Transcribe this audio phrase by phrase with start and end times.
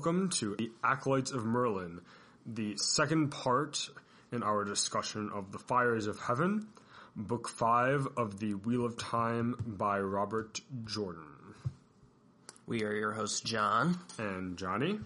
[0.00, 2.00] welcome to the Acolytes of Merlin,
[2.46, 3.86] the second part
[4.32, 6.68] in our discussion of the Fires of Heaven,
[7.14, 11.26] Book 5 of the Wheel of Time by Robert Jordan.
[12.66, 15.00] We are your hosts, John, And Johnny?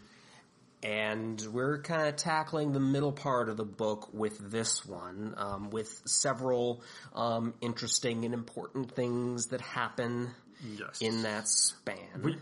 [0.84, 5.70] and we're kind of tackling the middle part of the book with this one, um,
[5.70, 6.82] with several
[7.16, 10.30] um, interesting and important things that happen
[10.64, 11.00] Yes.
[11.00, 11.96] in that span.
[12.22, 12.36] we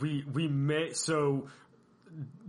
[0.00, 1.46] we we may so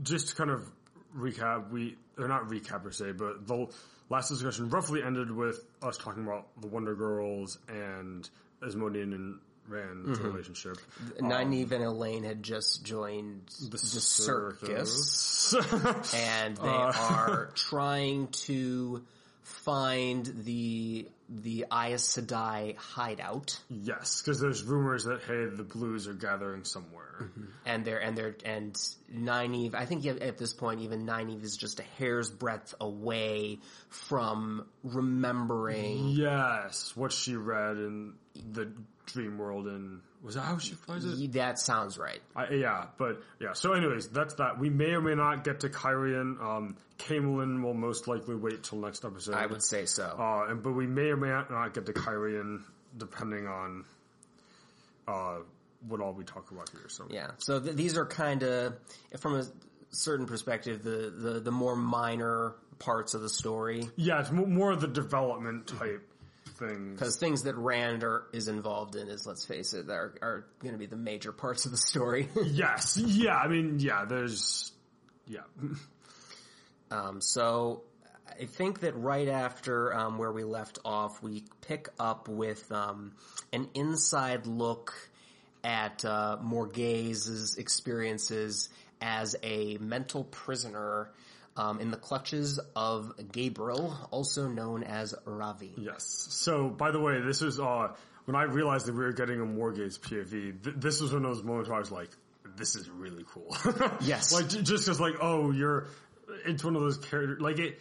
[0.03, 0.69] just to kind of
[1.15, 3.67] recap we or not recap per se but the
[4.09, 8.29] last discussion roughly ended with us talking about the wonder girls and
[8.65, 10.77] asmodean and rand's relationship.
[11.19, 15.53] Nynaeve and Elayne had just joined the, circus,
[16.15, 16.93] and they Uh.
[16.95, 19.03] are trying to
[19.47, 23.59] find the the Aes Sedai hideout.
[23.69, 27.45] yes because there's rumors that hey the blues are gathering somewhere mm-hmm.
[27.65, 28.75] and they're and they're and
[29.13, 29.73] Nynaeve.
[29.73, 36.09] I think at this point, even Nynaeve is just a hair's breadth away from remembering.
[36.09, 38.15] yes what she read in
[38.53, 38.69] the
[39.05, 42.19] dream world and was that how she finds it That sounds right.
[42.35, 43.53] I, yeah, but yeah.
[43.53, 44.59] So, anyways, that's that.
[44.59, 46.41] We may or may not get to Cairhien.
[46.41, 49.35] Um, Caemlyn will most likely wait till next episode.
[49.35, 50.03] I would say so.
[50.03, 52.63] Uh, and, but we may or may not get to Cairhien
[52.97, 53.85] depending on
[55.07, 55.37] uh,
[55.87, 56.89] what all we talk about here.
[56.89, 57.31] So yeah.
[57.37, 58.75] So th- these are kind of,
[59.19, 59.43] from a
[59.91, 64.71] certain perspective, the, the the more minor parts of the story yeah, it's mo- more
[64.71, 66.07] of the development type
[66.57, 66.99] things.
[66.99, 70.73] because things that Rand are, is involved in is, let's face it, are, are going
[70.73, 72.29] to be the major parts of the story.
[72.45, 73.35] Yes, yeah.
[73.35, 74.05] I mean, yeah.
[74.05, 74.71] There's
[75.27, 75.41] yeah.
[76.89, 77.83] Um, so
[78.39, 83.13] I think that right after um, where we left off, we pick up with um,
[83.51, 84.93] an inside look
[85.63, 88.69] at uh, Morgase's experiences
[89.01, 91.09] as a mental prisoner
[91.57, 95.73] um, in the clutches of Gaebril, also known as Rahvin.
[95.77, 96.27] Yes.
[96.29, 97.89] So, by the way, this was uh,
[98.25, 100.63] when I realized that we were getting a Morgase POV.
[100.63, 102.09] Th- this was one of those moments where I was like,
[102.55, 103.55] "This is really cool."
[104.01, 104.33] Yes.
[104.33, 105.87] like j- just because, like, oh, you're.
[106.45, 107.41] It's one of those characters.
[107.41, 107.79] Like it.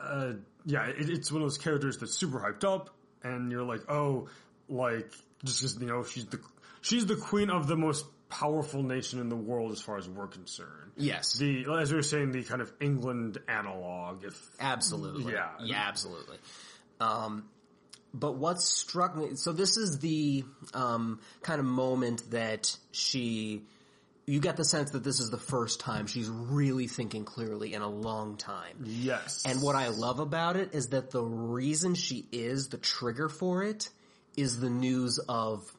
[0.00, 0.34] Uh,
[0.64, 2.90] yeah, it, it's one of those characters that's super hyped up,
[3.22, 4.28] and you're like, oh,
[4.68, 5.10] like
[5.44, 6.40] just because you know she's the
[6.80, 10.26] she's the queen of the most powerful nation in the world as far as we're
[10.26, 10.92] concerned.
[10.96, 14.24] Yes, The as we were saying, the kind of England analog.
[14.24, 15.32] If absolutely.
[15.32, 15.50] Yeah.
[15.60, 16.38] yeah, absolutely.
[17.00, 17.48] Um,
[18.14, 23.62] but what struck me, so this is the um, kind of moment that she,
[24.24, 27.82] you get the sense that this is the first time she's really thinking clearly in
[27.82, 28.84] a long time.
[28.84, 33.28] yes, And what I love about it is that the reason she is the trigger
[33.28, 33.90] for it
[34.36, 35.70] is the news of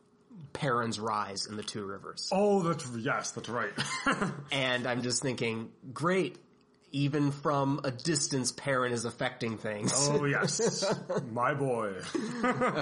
[0.53, 2.29] Perrin's rise in the Two Rivers.
[2.31, 3.71] Oh, that's yes, that's right.
[4.51, 6.37] And I'm just thinking, great.
[6.93, 9.91] Even from a distance, Perrin is affecting things.
[9.95, 10.85] oh yes,
[11.31, 11.93] my boy.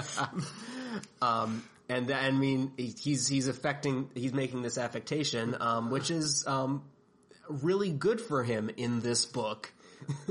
[1.20, 6.84] Um, and I mean, he's he's affecting, he's making this affectation, um, which is um,
[7.48, 9.72] really good for him in this book.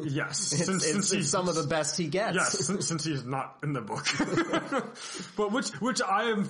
[0.03, 2.35] Yes, It's, since, it's- since it's he's some of the best he gets.
[2.35, 4.05] yes, since, since he's not in the book.
[5.37, 6.49] but which which I am,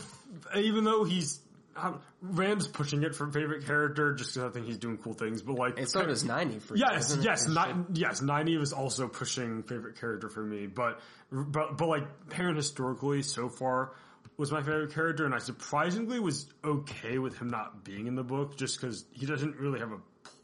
[0.56, 1.40] even though he's.
[1.78, 5.42] Um, Rand's pushing it for favorite character just because I think he's doing cool things,
[5.42, 8.22] but like And so does 90 for you, Yes, isn't yes, Ni- yes.
[8.22, 11.02] Nynaeve is also pushing favorite character for me, but
[11.34, 13.92] but but like Perrin historically so far
[14.38, 18.24] was my favorite character, and I surprisingly was okay with him not being in the
[18.24, 19.98] book just because he doesn't really have a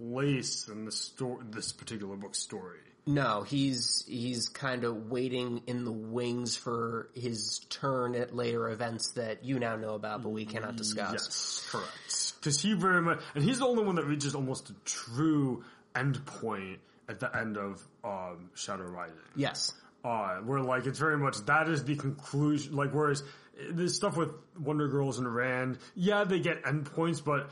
[0.10, 2.80] place in the story, this particular book story.
[3.06, 9.12] No, he's he's kind of waiting in the wings for his turn at later events
[9.12, 11.12] that you now know about, but we cannot discuss.
[11.14, 12.34] Yes, correct.
[12.40, 15.64] Because he very much, and he's the only one that reaches almost a true
[15.96, 19.18] end point at the end of um, Shadow Rising.
[19.36, 19.74] Yes.
[20.04, 22.76] uh, where like it's very much that is the conclusion.
[22.76, 23.24] Like whereas
[23.72, 27.50] this stuff with Wonder Girls and Rand, yeah, they get endpoints, but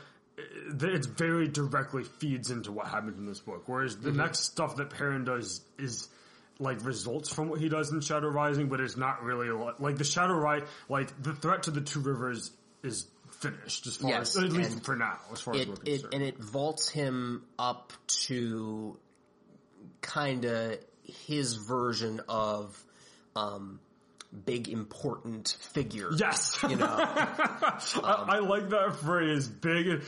[0.82, 3.64] it very directly feeds into what happens in this book.
[3.66, 6.08] Whereas the next stuff that Perrin does is
[6.58, 9.96] like results from what he does in Shadow Rising, but it's not really li- like
[9.96, 10.62] the Shadow Rise.
[10.88, 12.52] Like the threat to the Two Rivers
[12.82, 15.74] is finished as far Yes, as at least for now, as far as It, we're
[15.84, 17.92] it and it vaults him up
[18.26, 18.98] to
[20.00, 22.82] kind of his version of
[23.34, 23.80] um,
[24.44, 26.10] big important figure.
[26.16, 29.48] Yes, You know, I, I like that phrase.
[29.48, 30.02] Big,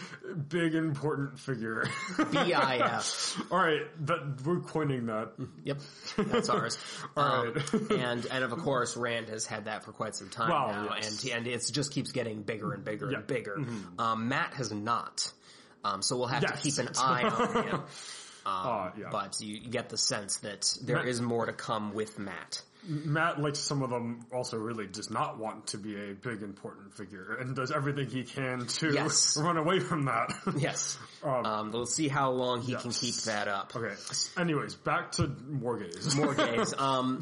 [0.49, 1.89] big important figure.
[2.17, 3.43] BIF.
[3.53, 5.33] All right, that we're coining that.
[5.65, 5.79] Yep,
[6.17, 6.79] that's ours.
[7.17, 7.91] All Um, right.
[7.93, 11.23] and and of course, Rand has had that for quite some time now, yes.
[11.25, 13.19] and and it just keeps getting bigger and bigger Yeah.
[13.19, 13.57] and bigger.
[13.59, 14.01] Mm-hmm.
[14.01, 15.33] Um, Mat has not.
[15.85, 16.63] Um, so we'll have Yes.
[16.63, 17.81] to keep an eye on him.
[18.47, 19.09] Uh, yeah.
[19.11, 22.63] But you get the sense that there is Mat- more to come with Mat.
[22.85, 26.93] Mat, like some of them, also really does not want to be a big important
[26.95, 29.37] figure and does everything he can to Yes.
[29.41, 30.31] run away from that.
[30.57, 30.99] Yes.
[31.25, 33.77] Um, Um, we'll see how long he can keep that up.
[33.77, 33.95] okay.
[34.37, 35.77] Anyways, back to more
[36.35, 36.75] gays.
[36.77, 37.21] Um,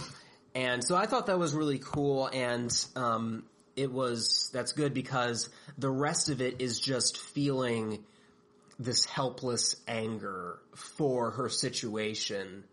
[0.54, 3.44] and so I thought that was really cool, and um,
[3.76, 8.02] it was that's good because the rest of it is just feeling
[8.78, 12.64] this helpless anger for her situation,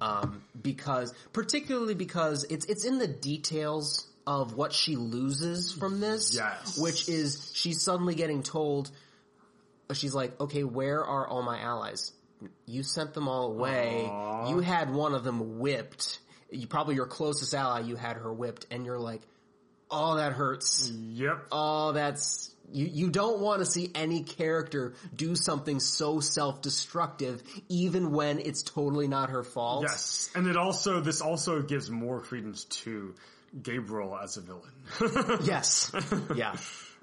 [0.00, 6.34] um, because particularly because it's it's in the details of what she loses from this,
[6.34, 6.78] Yes.
[6.78, 8.90] which is she's suddenly getting told
[9.92, 12.12] she's like, okay, where are all my allies?
[12.66, 14.06] You sent them all away.
[14.10, 14.48] Aw.
[14.50, 16.18] You had one of them whipped.
[16.50, 17.80] You probably your closest ally.
[17.80, 19.20] You had her whipped, and you're like,
[19.90, 20.90] oh, that hurts.
[20.90, 21.46] yep.
[21.52, 22.86] Oh, that's you.
[22.86, 29.08] You don't want to see any character do something so self-destructive, even when it's totally
[29.08, 29.82] not her fault.
[29.82, 33.14] Yes, and it also this also gives more credence to
[33.60, 35.40] Gaebril as a villain.
[35.44, 35.92] Yes.
[36.34, 36.56] yeah.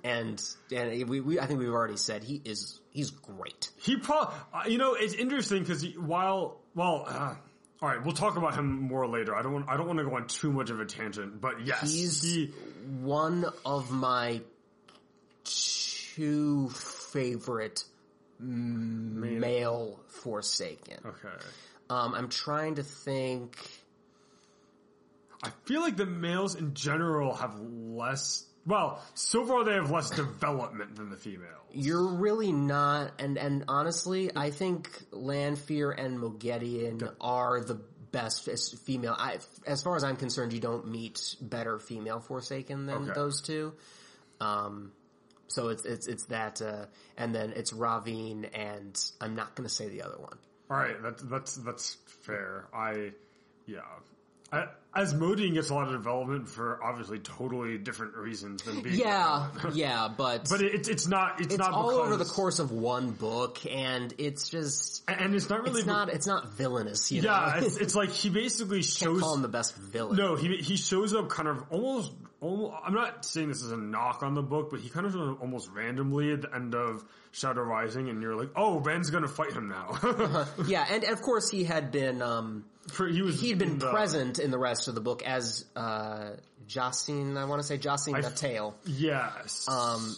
[0.04, 0.42] And
[0.76, 3.70] and we, we I think we've already said he is he's great.
[3.78, 7.36] he probably, you know, it's interesting because while, well, uh,
[7.82, 9.36] all right, we'll talk about him more later.
[9.36, 11.66] I don't want, I don't want to go on too much of a tangent, but
[11.66, 12.54] yes, He's he,
[13.00, 14.42] one of my
[16.16, 17.84] two favorite
[18.40, 20.98] male Forsaken.
[21.06, 21.30] okay.
[21.90, 23.58] Um, I'm trying to think.
[25.44, 28.46] I feel like the males in general have less.
[28.66, 31.48] Well, so far they have less development than the females.
[31.74, 37.82] You're really not, and and honestly, I think Lanfear and Moghedien are the
[38.12, 39.16] best as female.
[39.18, 43.12] I, as far as I'm concerned, you don't meet better female Forsaken than Okay.
[43.14, 43.74] those two.
[44.40, 44.92] Um,
[45.52, 46.86] so it's it's it's that, uh,
[47.18, 50.38] and then it's Rahvin, and I'm not going to say the other one.
[50.70, 52.68] All right, that's that's that's fair.
[52.74, 53.12] I,
[53.66, 53.80] yeah,
[54.52, 59.00] I, Asmodean gets a lot of development for obviously totally different reasons than being.
[59.00, 62.60] Yeah, yeah, but but it, it's it's not it's, it's not all over the course
[62.60, 67.12] of one book, and it's just and it's not really it's not it's not villainous.
[67.12, 67.66] You yeah, know?
[67.66, 70.18] it's, it's like he basically Can't shows call him the best villain.
[70.18, 72.74] no he he shows up kind of almost almost.
[72.84, 75.70] I'm not saying this is a knock on the book, but he kind of almost
[75.70, 79.70] randomly at the end of Shadow Rising, and you're like, oh, Ben's gonna fight him
[79.70, 79.98] now.
[80.68, 83.80] Yeah, and of course he had been um, For, he was he had been in
[83.80, 86.32] the- present in the rest of the book as uh.
[86.74, 88.76] I want to say Jasin Natael.
[88.86, 89.68] Yes.
[89.68, 90.16] Um,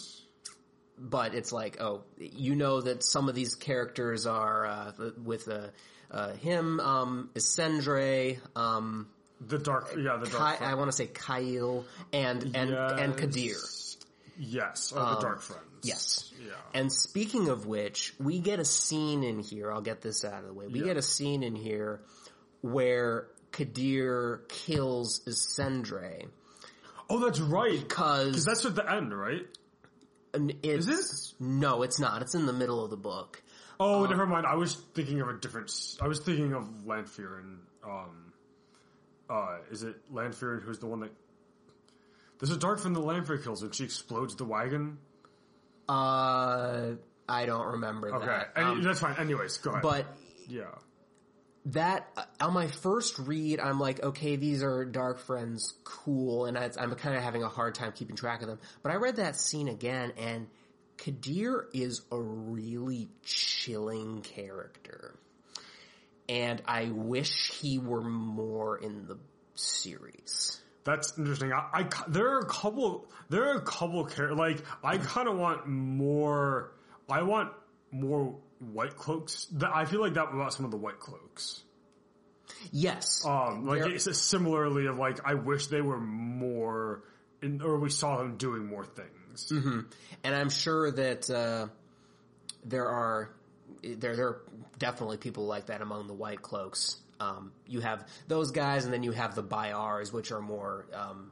[0.99, 4.91] but it's like oh, you know that some of these characters are uh,
[5.23, 5.69] with uh,
[6.11, 9.07] uh, him, um, Isendre, um,
[9.47, 9.95] the dark.
[9.97, 10.61] Yeah, the dark.
[10.61, 13.89] I want to say Kyle, and and and Kadere.
[14.39, 15.63] Yes, oh, the Dark Friends.
[15.83, 16.31] yes.
[16.43, 16.53] Yeah.
[16.73, 19.71] And speaking of which, we get a scene in here.
[19.71, 20.67] I'll get this out of the way.
[20.67, 20.85] We Yeah.
[20.85, 22.01] get a scene in here
[22.61, 26.29] where Kadere kills Isendre
[27.09, 27.79] oh, that's right.
[27.79, 29.45] because that's at the end, right?
[30.63, 31.35] it's it?
[31.39, 32.21] no, it's not.
[32.23, 33.41] It's in the middle of the book.
[33.79, 34.47] Oh, never mind.
[34.47, 35.71] I was thinking of a different.
[36.01, 38.22] I was thinking of Lanfear and um,
[39.33, 41.11] uh, is it Lanfear who's the one that?
[42.39, 44.97] There's a dark friend that Lanfear kills and she explodes the wagon.
[45.87, 46.91] Uh,
[47.27, 48.51] I don't remember Okay, that.
[48.55, 49.15] Um, that's fine.
[49.17, 49.81] Anyways, go ahead.
[49.81, 50.05] but
[50.47, 50.63] yeah,
[51.67, 52.07] that
[52.41, 56.93] on my first read, I'm like, okay, these are dark friends, cool, and I, I'm
[56.95, 58.59] kind of having a hard time keeping track of them.
[58.81, 60.47] But I read that scene again, and
[60.97, 65.15] Kadere is a really chilling character,
[66.29, 69.17] and I wish he were more in the
[69.55, 70.59] series.
[70.83, 71.51] that's interesting.
[71.53, 73.07] I, I there are a couple.
[73.29, 76.71] There are a couple char- like I kind of want more.
[77.09, 77.51] I want
[77.91, 79.45] more white cloaks.
[79.53, 81.63] That I feel like that about some of the white cloaks.
[82.71, 87.03] Yes, Um, like it's a similarly of like I wish they were more,
[87.41, 89.51] in, or we saw them doing more things.
[89.51, 91.67] and I'm sure that uh,
[92.65, 93.33] there are
[93.83, 94.41] there there are
[94.79, 96.97] definitely people like that among the white cloaks.
[97.19, 101.31] Um, you have those guys, and then you have the Bayars, which are more um,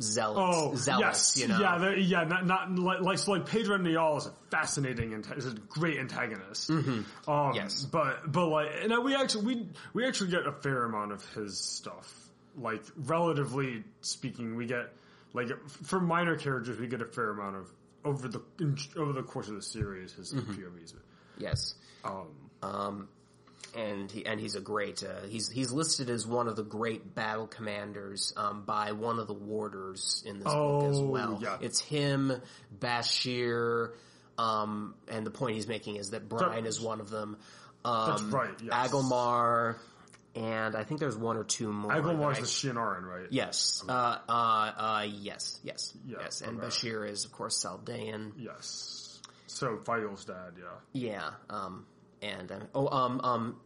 [0.00, 0.56] zealots.
[0.56, 1.60] Oh, zealous, yes, you know.
[1.60, 5.46] yeah, yeah, not not like like, so like Pedron Niall is a fascinating and is
[5.46, 6.70] a great antagonist.
[6.70, 7.04] Um,
[7.54, 7.84] Yes.
[7.84, 11.58] but but like, and we actually we we actually get a fair amount of his
[11.58, 12.12] stuff.
[12.56, 14.92] Like relatively speaking, we get
[15.34, 17.70] like for minor characters, we get a fair amount of
[18.04, 18.40] over the
[18.96, 20.94] over the course of the series his POVs.
[21.38, 21.74] Yes.
[22.04, 22.28] Um,
[22.62, 23.08] Um,
[23.76, 25.02] and he and he's a great.
[25.04, 29.26] Uh, he's he's listed as one of the great battle commanders um, by one of
[29.26, 31.38] the warders in this book as Oh, well.
[31.42, 31.58] yeah.
[31.60, 32.32] It's him,
[32.76, 33.90] Bashere,
[34.38, 37.36] Um, and the point he's making is that Bryne is one of them.
[37.84, 38.72] Um, That's right, yes.
[38.90, 39.76] Agelmar,
[40.34, 41.92] and I think there's one or two more.
[41.92, 43.26] That I- the Shienaran, right?
[43.30, 43.82] Yes.
[43.88, 46.40] Uh, uh, uh, yes, yes, Yeah, yes.
[46.40, 46.66] And okay.
[46.68, 48.32] Bashere is, of course, Saldaean.
[48.36, 48.97] Yes.
[49.48, 51.10] So Faigal's dad, yeah.
[51.10, 51.30] Yeah.
[51.50, 51.86] Um,
[52.22, 53.60] and, uh, oh, um, um,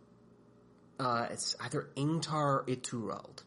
[0.98, 3.42] uh, it's either Ingtar or Ituralde.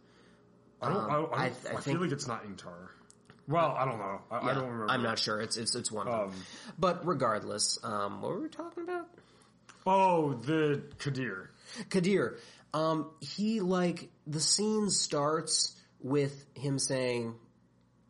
[0.81, 1.09] I don't.
[1.09, 2.89] I, I, Um, I I, I feel think- like it's not Ingtar.
[3.47, 4.21] Well, I don't know.
[4.31, 4.89] I, Yeah, don't remember.
[4.91, 5.39] I'm not sure.
[5.39, 6.39] It's, it's, it's one of them.
[6.39, 6.45] Um,
[6.79, 9.07] But regardless, um, what were we talking about?
[9.85, 11.49] Oh, the Kadere.
[11.89, 12.39] Kadere,
[12.73, 17.35] um, he like the scene starts with him saying,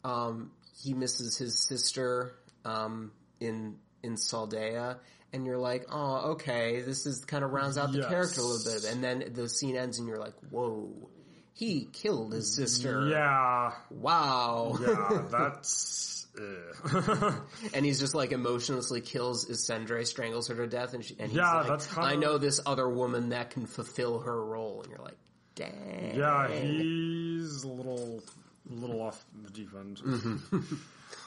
[0.06, 0.52] um,
[0.82, 3.76] he misses his sister, um, in
[4.06, 4.98] in Saldaea,
[5.34, 8.08] and you're like, oh, okay, this is kind of rounds out the Yes.
[8.10, 11.10] character a little bit, and then the scene ends, and you're like, whoa,
[11.54, 13.08] he killed his sister.
[13.10, 13.72] Yeah.
[13.90, 14.78] Wow.
[14.82, 15.24] Yeah.
[15.32, 16.28] That's.
[16.38, 17.32] eh.
[17.74, 21.38] and he's just like emotionlessly kills Isendre, strangles her to death, and, she, and he's
[21.38, 24.90] Yeah, like, that's kinda- I know this other woman that can fulfill her role, and
[24.92, 25.18] you're like,
[25.56, 26.14] dang.
[26.16, 28.22] yeah, he's a little,
[28.70, 30.02] a little off the deep end.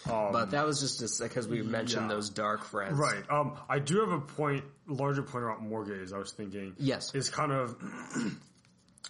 [0.06, 2.14] But that was just because we mentioned Yeah.
[2.16, 2.98] those dark friends.
[2.98, 3.22] Right.
[3.30, 6.12] Um, I do have a point, larger point about Morgase.
[6.14, 6.74] I was thinking.
[6.78, 7.14] Yes.
[7.14, 7.76] Is kind of.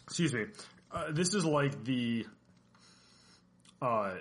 [0.07, 0.47] excuse me.
[0.91, 2.27] Uh, this is like the.
[3.81, 4.15] Uh,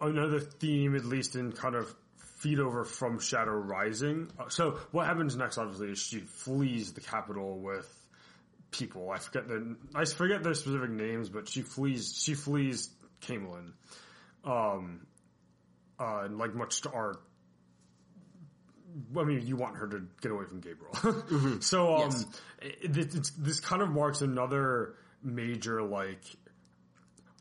[0.00, 1.94] another theme, at least in kind of
[2.38, 4.30] feed over from Shadow Rising.
[4.38, 5.58] Uh, so what happens next?
[5.58, 7.86] Obviously, is she flees the capital with
[8.70, 9.10] people.
[9.10, 12.18] I forget the I forget their specific names, but she flees.
[12.22, 12.88] She flees
[13.22, 13.72] Caemlyn.
[14.44, 15.06] Um,
[15.98, 17.18] uh, and like much to our
[19.18, 21.62] I mean, you want her to get away from Gaebril.
[21.62, 22.26] so, um, Yes.
[22.62, 26.22] it, it's, this kind of marks another major, like,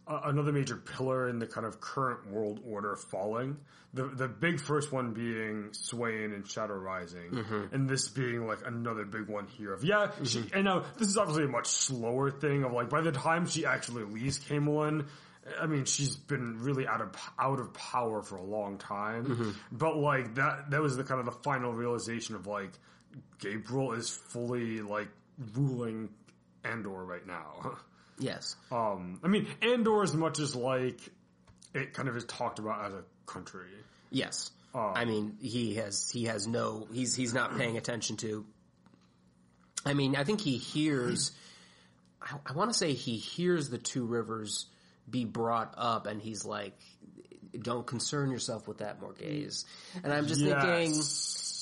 [0.07, 3.57] uh, another major pillar in the kind of current world order falling.
[3.93, 9.05] The the big first one being Siuan and Shadow Rising, and this being like another
[9.05, 9.71] big one here.
[9.73, 12.65] Of yeah, she, and now this is obviously a much slower thing.
[12.65, 15.07] Of like by the time she actually leaves Caemlyn,
[15.61, 19.55] I mean she's been really out of out of power for a long time.
[19.71, 22.71] But like that that was the kind of the final realization of like
[23.39, 25.09] Gaebril is fully like
[25.53, 26.09] ruling
[26.63, 27.77] Andor right now.
[28.17, 28.55] Yes.
[28.71, 31.01] Um, I mean, Andor as much as like
[31.73, 33.67] it kind of is talked about as a country.
[34.09, 34.51] Yes.
[34.73, 34.93] Oh.
[34.95, 38.45] I mean, he has he has no he's he's not paying attention to.
[39.85, 41.31] I mean, I think he hears.
[42.21, 44.67] I, I want to say he hears the two rivers
[45.09, 46.73] be brought up, and he's like,
[47.59, 49.65] "Don't concern yourself with that, Morgase."
[50.03, 50.91] And I'm just thinking,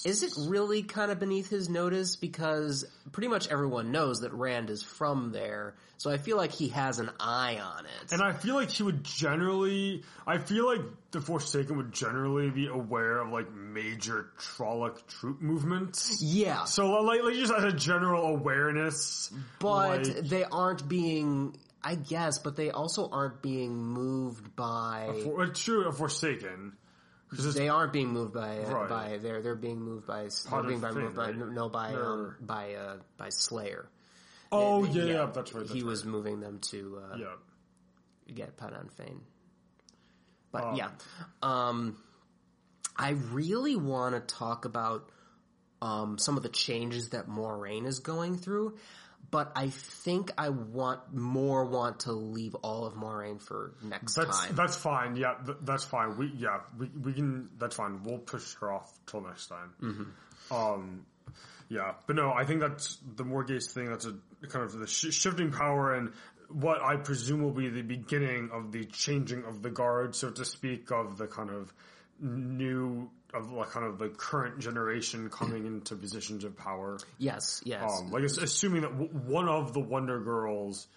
[0.06, 2.16] is it really kind of beneath his notice?
[2.16, 6.68] Because pretty much everyone knows that Rand is from there, so I feel like he
[6.70, 8.12] has an eye on it.
[8.12, 10.82] And I feel like he would generally, I feel like
[11.12, 16.22] the Forsaken would generally be aware of like major Trolloc troop movements.
[16.22, 21.96] yeah, So like, like just as a general awareness, but like, they aren't being i
[21.96, 26.74] guess but they also aren't being moved by for, it's true, a Forsaken.
[27.56, 28.90] they aren't being moved by Right.
[28.90, 31.38] by they're they're being moved by they're being by, moved by right?
[31.38, 33.90] no by They're- um, by uh, by slayer
[34.52, 35.62] oh yeah, yeah, that's right.
[35.62, 35.88] That's he right.
[35.90, 37.26] was moving them to uh, yeah.
[38.36, 39.22] get Padan Fain.
[40.52, 40.90] But Um, yeah,
[41.42, 41.98] um,
[42.96, 45.10] I really want to talk about
[45.82, 48.78] um, some of the changes that Moiraine is going through,
[49.34, 54.40] but I think I want more want to leave all of Moiraine for next That's
[54.46, 54.56] time.
[54.56, 55.16] that's fine.
[55.16, 56.18] Yeah, th- that's fine.
[56.18, 57.50] We yeah we we can.
[57.58, 58.04] That's fine.
[58.04, 59.74] We'll push her off till next time.
[59.82, 60.54] Mm-hmm.
[60.56, 61.06] Um,
[61.68, 63.90] yeah, but no, I think that's the Morgase thing.
[63.90, 64.14] That's a
[64.48, 66.14] kind of the sh- shifting power and
[66.50, 70.46] what I presume will be the beginning of the changing of the guard, so to
[70.46, 71.74] speak, of the kind of
[72.20, 76.98] new of like kind of the current generation coming into positions of power.
[77.18, 77.84] yes, yes.
[78.00, 80.88] Um, like assuming that w- one of the Wonder Girls,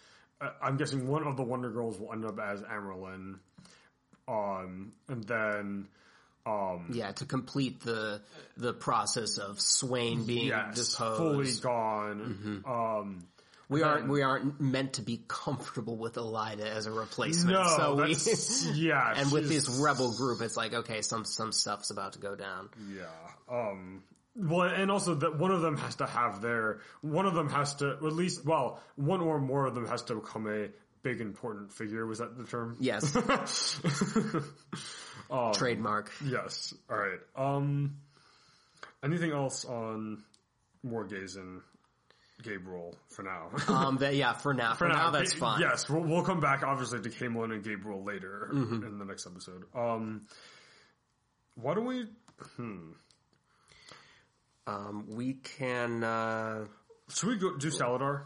[0.40, 3.38] uh, I'm guessing one of the Wonder Girls will end up as Amyrlin,
[4.28, 5.88] um, and then
[6.46, 8.20] um, yeah, to complete the
[8.56, 11.18] the process of Siuan being yes, disposed.
[11.18, 12.62] fully gone.
[12.66, 13.24] Um,
[13.68, 17.58] we aren't we aren't meant to be comfortable with Elaida as a replacement.
[17.58, 18.16] no, so we
[18.74, 22.34] yeah, and with this rebel group, it's like okay, some some stuff's about to go
[22.34, 22.68] down.
[22.94, 23.04] yeah.
[23.50, 24.02] Um,
[24.34, 27.74] well, and also that one of them has to have their one of them has
[27.76, 30.68] to at least well one or more of them has to become a
[31.02, 32.04] big important figure.
[32.06, 32.76] Was that the term?
[32.80, 33.80] Yes,
[35.30, 36.12] Um, trademark.
[36.24, 36.72] Yes.
[36.88, 37.18] All right.
[37.34, 37.96] Um,
[39.02, 40.22] anything else on
[40.86, 41.62] Morgase and
[42.42, 43.48] Gaebril for now?
[43.68, 45.60] Um, that, yeah, for now, for, now, that's fine.
[45.60, 48.84] Yes, we'll, we'll come back obviously to Caemlyn and Gaebril later Mm-hmm.
[48.84, 49.64] in the next episode.
[49.74, 50.26] Um,
[51.54, 52.04] why don't we?
[52.56, 52.90] Hmm.
[54.66, 56.02] Um, we can.
[56.04, 56.66] Uh,
[57.08, 58.22] Should we go do Salidar?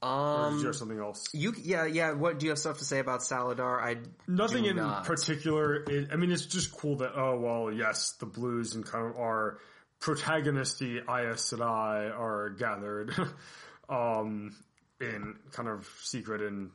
[0.00, 1.26] Or did you have something else?
[1.34, 2.12] you yeah yeah.
[2.12, 3.82] What do you have stuff to say about Salidar?
[3.82, 3.96] I
[4.28, 5.04] Nothing in not.
[5.04, 5.82] particular.
[5.90, 9.16] It, I mean, it's just cool that oh well, yes, the blues and kind of
[9.16, 9.58] our
[10.00, 13.14] protagonisty Sedai are gathered
[13.88, 14.54] um,
[15.00, 16.70] in kind of secret and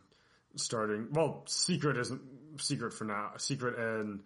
[0.55, 1.07] starting.
[1.11, 2.21] Well, secret isn't
[2.57, 3.31] secret for now.
[3.37, 4.21] Secret and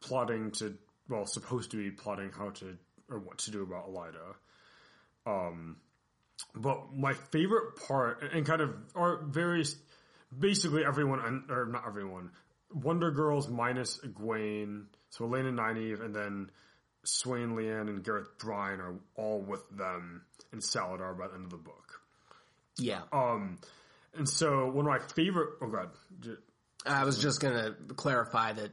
[0.00, 0.76] plotting to
[1.08, 2.76] well, supposed to be plotting how to
[3.08, 4.34] or what to do about Elaida.
[5.26, 5.76] Um,
[6.54, 9.76] but my favorite part, and kind of are various,
[10.36, 12.30] basically everyone, or not everyone,
[12.72, 16.50] Wonder Girls minus Egwene, so Elayne Nynaeve, and then
[17.06, 20.22] Siuan Leane and Gareth Bryne are all with them
[20.52, 22.00] in Salidar by the end of the book.
[22.78, 23.02] yeah.
[23.12, 23.58] Um,
[24.16, 25.90] and so one of my favorite, oh god,
[26.86, 28.70] I was just gonna clarify that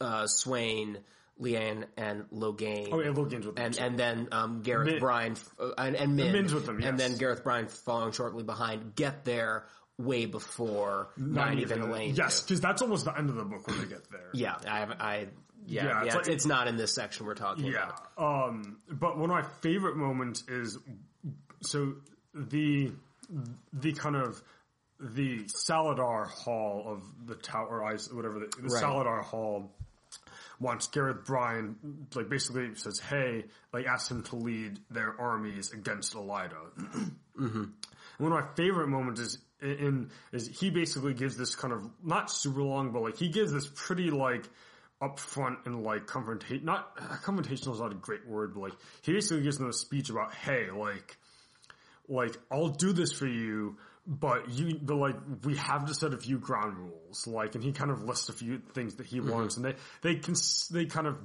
[0.00, 0.96] uh, Siuan,
[1.38, 2.88] Leane, and Logain.
[2.92, 3.66] oh yeah, Logain's with them.
[3.66, 6.88] and and then um, Gareth Min- Bryne uh, and, and Min, Min's with them, yes.
[6.88, 9.64] and then Gareth Bryne following shortly behind get there
[9.98, 12.16] way before Nynaeve and Elayne.
[12.16, 14.30] Yes, because that's almost the end of the book when they get there.
[14.32, 15.28] yeah, I have I
[15.66, 17.90] yeah Yeah, yeah, it's it's, like- it's not in this section we're talking Yeah.
[18.16, 18.48] about.
[18.48, 20.78] Um, but one of my favorite moments is
[21.62, 21.94] so
[22.34, 22.90] the
[23.72, 24.42] the kind of
[25.00, 28.82] the Salidar Hall of the tower, ice, whatever the, the Right.
[28.82, 29.72] Salidar Hall
[30.60, 31.76] wants Gareth Bryne,
[32.14, 36.54] like basically says, "Hey," like asks him to lead their armies against Elaida.
[37.40, 37.64] Mm-hmm.
[38.18, 42.30] One of my favorite moments is in is he basically gives this kind of not
[42.30, 44.44] super long, but like he gives this pretty like
[45.02, 46.64] upfront and like confrontation.
[46.64, 49.72] Not uh, confrontational is not a great word, but like he basically gives them a
[49.72, 51.16] speech about, hey, like,
[52.08, 56.18] like I'll do this for you, but you, but like we have to set a
[56.18, 59.30] few ground rules, like, and he kind of lists a few things that he Mm-hmm.
[59.30, 61.16] wants, and they they cons- they kind of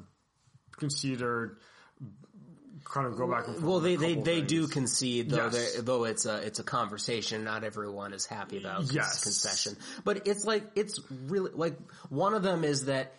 [0.77, 1.57] consider
[2.85, 3.65] kind of go back and forth.
[3.67, 5.45] Well, they they, they do concede though.
[5.51, 5.73] Yes.
[5.75, 7.43] they- Though it's a it's a conversation.
[7.43, 9.23] Not everyone is happy about this Yes.
[9.23, 9.75] concession.
[10.03, 11.77] But it's like it's really like
[12.09, 13.13] one of them is that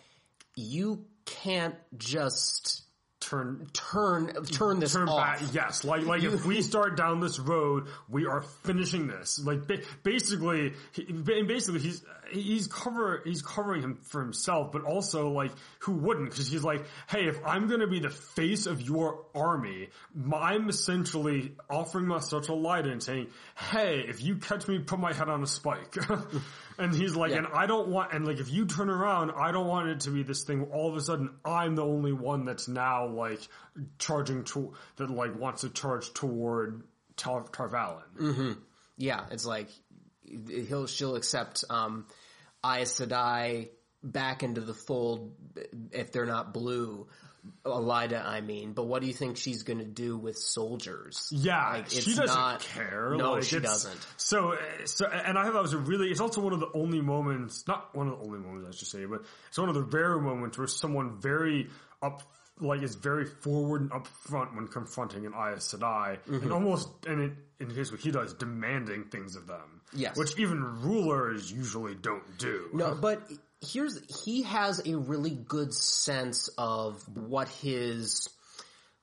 [0.59, 2.83] you can't just
[3.19, 5.39] turn turn turn this turn off.
[5.39, 5.53] back.
[5.53, 9.39] Yes, like like if we start down this road, we are finishing this.
[9.39, 14.83] Like ba- basically, he, ba- basically he's he's cover he's covering him for himself, but
[14.83, 16.29] also like who wouldn't?
[16.31, 19.89] Because he's like, hey, if I'm going to be the face of your army,
[20.33, 25.13] I'm essentially offering myself to light and saying, hey, if you catch me, put my
[25.13, 25.95] head on a spike.
[26.79, 29.67] and he's like, and I don't want, and like if you turn around, I don't
[29.67, 30.61] want it to be this thing.
[30.61, 33.41] Where all of a sudden, I'm the only one that's now like
[33.99, 36.83] charging to that like wants to charge toward
[37.17, 38.57] Tar- Tarvalin.
[38.97, 39.69] Yeah, it's like
[40.23, 42.05] he'll she'll accept um,
[42.65, 43.69] Aes Sedai
[44.03, 45.33] back into the fold
[45.91, 47.07] if they're not blue.
[47.65, 51.27] Elaida, I mean, but what do you think she's going to do with soldiers?
[51.31, 53.13] Yeah, Like, she doesn't not- care.
[53.17, 53.99] No, like, she doesn't.
[54.17, 56.09] So, so, and I thought that was a really.
[56.09, 58.87] It's also one of the only moments, not one of the only moments I should
[58.87, 61.69] say, but it's one of the rare moments where someone very
[62.01, 62.21] up,
[62.59, 66.43] like is very forward and upfront when confronting an Aes Sedai, Mm-hmm.
[66.43, 69.81] and almost, and it, in his what he does, demanding things of them.
[69.91, 70.17] Yes.
[70.17, 72.69] which even rulers usually don't do.
[72.73, 73.23] No, but
[73.61, 78.29] here's he has a really good sense of what his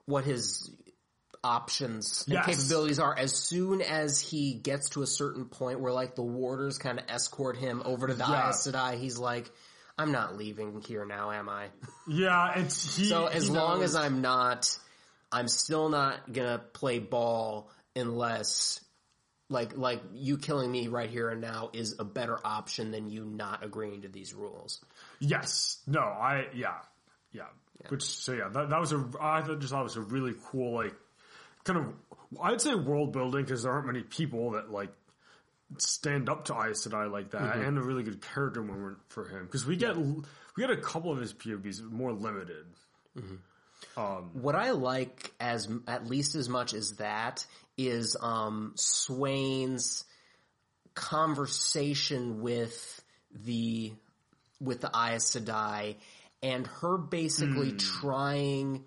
[0.06, 0.70] what his
[1.44, 2.46] options and Yes.
[2.46, 6.78] capabilities are as soon as he gets to a certain point where like the warders
[6.78, 8.48] kind of escort him over to the Yeah.
[8.48, 9.50] Aes Sedai, he's like
[9.98, 11.68] I'm not leaving here now, am I?
[12.08, 13.06] Yeah, it's he.
[13.06, 14.78] So as long knows- as I'm not,
[15.32, 18.80] I'm still not gonna play ball unless,
[19.48, 23.24] like, like you killing me right here and now is a better option than you
[23.24, 24.80] not agreeing to these rules.
[25.20, 25.78] Yes.
[25.86, 26.78] No, I, yeah.
[27.32, 27.44] Yeah.
[27.88, 30.74] Which, so yeah, that, that was a, I just thought it was a really cool,
[30.74, 30.94] like,
[31.64, 31.86] kind of,
[32.42, 34.90] I'd say world building because there aren't many people that, like,
[35.78, 37.62] stand up to Aes Sedai like that Mm-hmm.
[37.62, 39.44] and a really good character moment for him.
[39.44, 40.24] Because we get, we
[40.58, 42.66] get a couple of his POVs more limited.
[44.32, 47.46] What I like as at least as much as that
[47.76, 50.04] is um, Siuan's
[50.94, 53.02] conversation with
[53.44, 53.92] the
[54.60, 55.96] with the Aes Sedai
[56.42, 58.84] and her basically trying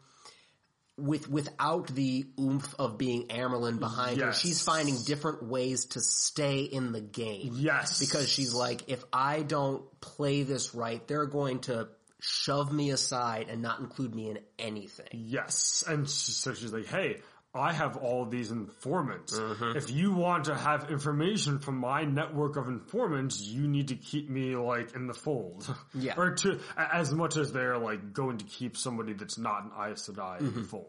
[0.98, 4.34] with without the oomph of being Amyrlin behind her.
[4.34, 7.54] She's finding different ways to stay in the game.
[7.56, 8.00] Yes.
[8.00, 11.88] Because she's like, if I don't play this right, they're going to
[12.20, 15.08] shove me aside and not include me in anything.
[15.12, 15.84] Yes.
[15.88, 17.22] And so she's like, hey,
[17.54, 19.38] I have all of these informants.
[19.40, 19.76] Mm-hmm.
[19.78, 24.30] If you want to have information from my network of informants, you need to keep
[24.30, 25.74] me like in the fold.
[25.96, 26.14] Yeah.
[26.18, 30.08] or to, as much as they're like going to keep somebody that's not an Aes
[30.08, 30.62] Sedai in Mm-hmm.
[30.62, 30.86] the fold.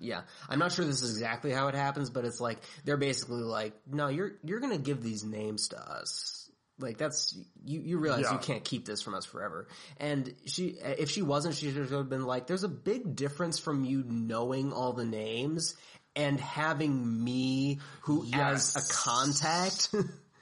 [0.00, 3.42] Yeah, I'm not sure this is exactly how it happens, but it's like they're basically
[3.42, 6.37] like, no, you're you're gonna give these names to us.
[6.78, 7.80] Like that's you.
[7.80, 8.32] You realize Yeah.
[8.34, 9.66] you can't keep this from us forever.
[9.98, 13.84] And she, if she wasn't, she should have been like, there's a big difference from
[13.84, 15.74] you knowing all the names
[16.14, 18.76] and having me who Yes.
[18.76, 19.94] as a contact.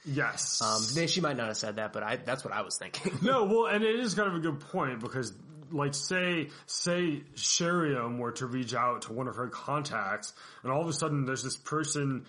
[0.05, 0.61] Yes.
[0.97, 3.19] um, she might not have said that, but I that's what I was thinking.
[3.23, 5.33] No, well, and it is kind of a good point because,
[5.71, 10.83] like, say, say Sheriam were to reach out to one of her contacts, and all
[10.83, 12.25] of a sudden there's this person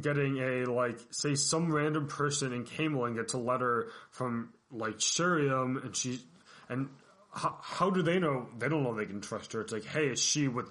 [0.00, 5.84] getting a, like, say some random person in Caemlyn gets a letter from, like, Sheriam,
[5.84, 6.20] and she,
[6.68, 6.88] and
[7.32, 8.48] how, how do they know?
[8.58, 9.60] They don't know they can trust her.
[9.60, 10.70] It's like, hey, is she with,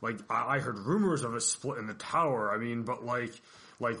[0.00, 2.52] like, I, I heard rumors of a split in the tower.
[2.52, 3.32] I mean, but like,
[3.80, 3.96] like,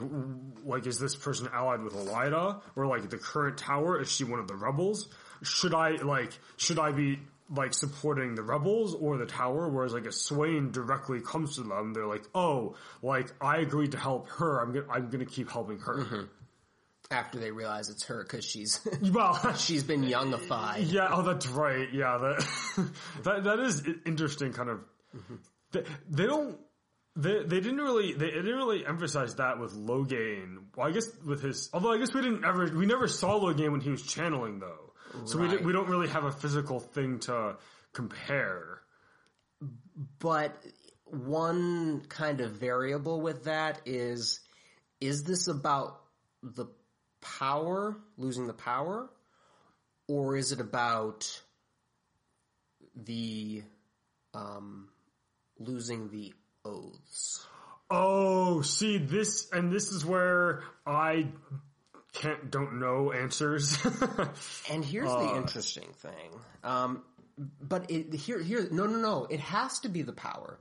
[0.64, 4.00] like, is this person allied with Elaida or like the current tower?
[4.00, 5.08] Is she one of the rebels?
[5.42, 7.18] Should I like, should I be
[7.54, 9.68] like supporting the rebels or the tower?
[9.68, 13.98] Whereas like if Siuan directly comes to them, they're like, oh, like I agreed to
[13.98, 14.60] help her.
[14.60, 15.96] I'm gonna, I'm gonna keep helping her.
[15.98, 16.22] Mm-hmm.
[17.10, 18.80] After they realize it's her because she's
[19.12, 20.90] Well, she's been youngified.
[20.90, 21.88] Yeah, oh, that's right.
[21.92, 22.90] Yeah, that
[23.24, 24.52] that that is interesting.
[24.52, 24.78] Kind of,
[25.16, 25.34] mm-hmm.
[25.72, 26.58] they, they don't.
[27.14, 30.56] They, they didn't really they didn't really emphasize that with Logain.
[30.74, 33.70] Well, I guess with his although I guess we didn't ever we never saw Logain
[33.70, 34.91] when he was channeling though,
[35.24, 35.58] so we Right.
[35.58, 37.56] did, we don't really have a physical thing to
[37.92, 38.82] compare.
[40.18, 40.56] But
[41.04, 44.40] one kind of variable with that is
[45.00, 46.00] is this about
[46.42, 46.66] the
[47.20, 49.10] power, losing the power,
[50.08, 51.42] or is it about
[52.94, 53.62] the
[54.34, 54.88] um,
[55.58, 56.32] losing the
[56.64, 57.46] oaths?
[57.90, 61.28] Oh, see this and this is where I
[62.12, 63.78] can't don't know answers.
[64.70, 66.30] And here's the interesting thing.
[66.62, 67.02] Um,
[67.60, 69.26] but it, here, here, no, no, no.
[69.28, 70.58] It has to be the power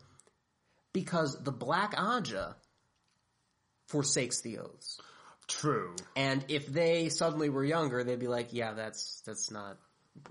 [0.93, 2.55] because the Black Ajah
[3.87, 4.99] forsakes the oaths.
[5.47, 5.95] True.
[6.15, 9.77] And if they suddenly were younger, they'd be like, "Yeah, that's that's not.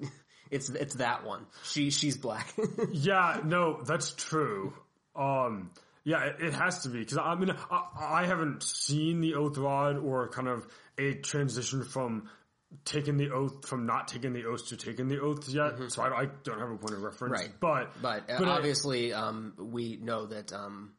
[0.50, 1.46] it's it's that one.
[1.64, 2.52] She she's black."
[2.92, 4.72] Yeah, no, that's true.
[5.14, 5.70] Um,
[6.04, 7.84] yeah, it, it has to be because I mean I,
[8.22, 10.66] I haven't seen the oath rod or kind of
[10.98, 12.28] a transition from
[12.84, 16.22] taking the oath from not taking the oath to taking the oath yet, so I,
[16.22, 17.40] I don't have a point of reference.
[17.40, 17.50] Right.
[17.60, 20.92] but but uh, But I- obviously, um, we know that um,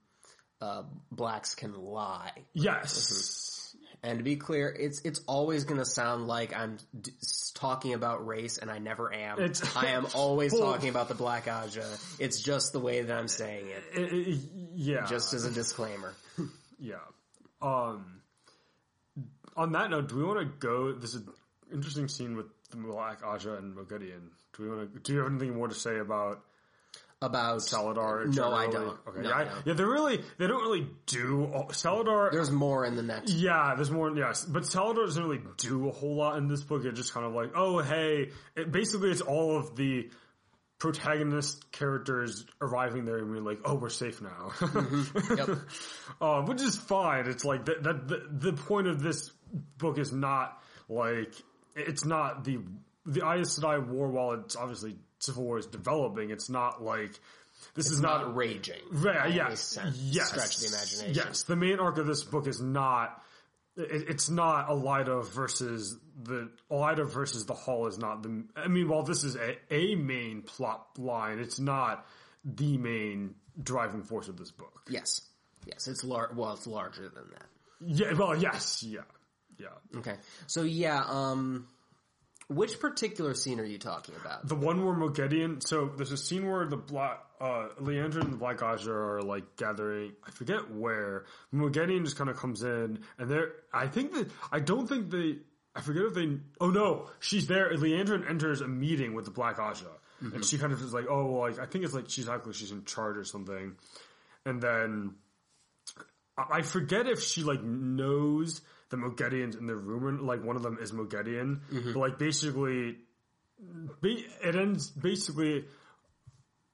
[0.60, 2.32] uh, blacks can lie.
[2.54, 3.61] yes,
[4.04, 7.12] And to be clear, it's it's always going to sound like I'm d-
[7.54, 9.40] talking about race, and I never am.
[9.40, 11.86] It's- I am always Well- talking about the Black Ajah.
[12.20, 14.40] It's just the way that I'm saying it, It- it-
[14.74, 16.14] yeah, just as a disclaimer.
[16.80, 16.96] yeah.
[17.62, 18.22] Um,
[19.56, 20.94] on that note, do we want to go?
[20.94, 21.34] This is an
[21.72, 24.30] interesting scene with the Black Ajah and Moghedien.
[24.58, 25.00] Do we want to?
[25.00, 26.44] Do you have anything more to say about?
[27.24, 28.34] About Salidar.
[28.36, 28.98] No, I don't.
[29.08, 29.68] Okay, No, yeah, I don't.
[29.68, 32.32] yeah, they're really they don't really do all- Salidar.
[32.32, 33.32] There's more in the next.
[33.32, 34.10] yeah, there's more.
[34.18, 36.84] Yes, but Salidar doesn't really do a whole lot in this book.
[36.84, 40.10] It's just kind of like, oh hey, it, basically it's all of the
[40.80, 44.52] protagonist characters arriving there and being like, oh, we're safe now,
[45.36, 45.50] Yep.
[46.20, 47.28] uh, which is fine.
[47.28, 47.84] It's like that.
[47.84, 49.30] that the, the point of this
[49.78, 51.34] book is not like
[51.76, 52.62] it's not the
[53.06, 54.08] the Aes Sedai war.
[54.10, 57.12] While it's obviously civil war is developing, it's not like
[57.76, 58.82] this is not Not raging.
[58.92, 61.14] Right, yes, sense- yes, Stretch the imagination.
[61.28, 63.24] Yes, the main arc of this book is not.
[63.78, 68.44] It, it's not Elaida versus the Elaida versus the Hall is not the.
[68.56, 72.06] I mean, while this is a, a main plot line, it's not
[72.44, 74.82] the main driving force of this book.
[74.90, 75.22] Yes.
[75.68, 75.88] Yes.
[75.88, 77.46] It's lar- Well, it's larger than that.
[77.86, 78.14] Yeah.
[78.14, 78.82] Well, yes.
[78.84, 79.02] Yeah.
[79.60, 79.68] Yeah.
[80.00, 80.16] Okay.
[80.48, 81.68] So yeah, um,
[82.52, 84.48] which particular scene are you talking about?
[84.48, 88.38] The one where Moghedien, so there's a scene where the black, uh, Liandrin and the
[88.38, 93.30] Black Ajah are like gathering, I forget where, Moghedien just kind of comes in, and
[93.30, 95.38] they're, I think that, I don't think they,
[95.76, 99.58] I forget if they, oh no, she's there, Liandrin enters a meeting with the Black
[99.58, 99.86] Ajah,
[100.22, 102.54] and she kind of is like, oh, well, like, I think it's like she's actually,
[102.54, 103.76] she's in charge or something,
[104.46, 105.16] and then,
[106.38, 110.78] I forget if she like knows the Moghediens in the room, like one of them
[110.80, 111.94] is Moghedien, mm-hmm.
[111.94, 112.98] but like basically
[114.02, 115.66] Ba- it ends basically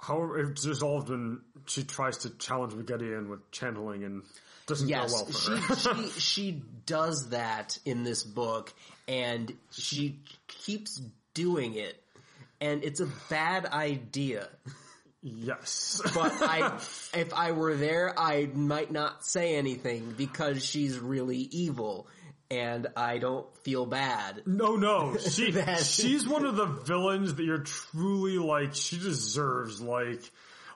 [0.02, 4.24] however it's resolved when she tries to challenge Moghedien with channeling and
[4.68, 5.96] doesn't Yes, go well for she, her.
[5.96, 8.74] she she does that in this book,
[9.08, 11.02] and she keeps
[11.34, 12.02] doing it,
[12.60, 14.50] and it's a bad idea.
[15.22, 16.02] Yes.
[16.14, 16.78] But I,
[17.14, 22.08] if I were there, I might not say anything because she's really evil,
[22.52, 24.44] and I don't feel bad.
[24.46, 25.18] no, no.
[25.20, 30.22] She That- she's one of the villains that you're truly like she deserves like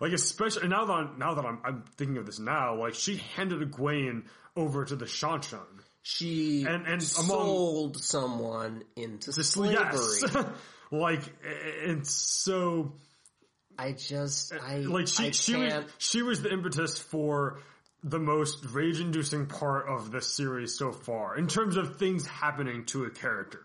[0.02, 3.18] like especially now that I'm, now that I'm, I'm thinking of this now, like she
[3.36, 4.24] handed Egwene
[4.56, 5.60] over to the Seanchan.
[6.02, 9.76] She And- and among- sold someone into slavery.
[9.76, 10.24] Yes,
[10.92, 11.22] like
[11.86, 12.94] and so
[13.82, 15.88] I just, uh, I like she I she was can't.
[15.98, 17.60] she was the impetus for
[18.04, 22.86] the most rage inducing part of the series so far in terms of things happening
[22.86, 23.62] to a character.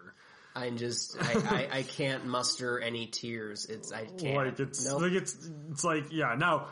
[0.55, 3.67] I'm just, I, I, I can't muster any tears.
[3.67, 4.37] It's, I can't.
[4.37, 5.03] Like it's Nope.
[5.03, 5.37] like it's
[5.71, 6.35] it's like yeah.
[6.39, 6.69] Now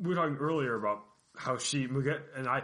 [0.00, 1.02] we were talking earlier about
[1.36, 2.62] how she Muget and I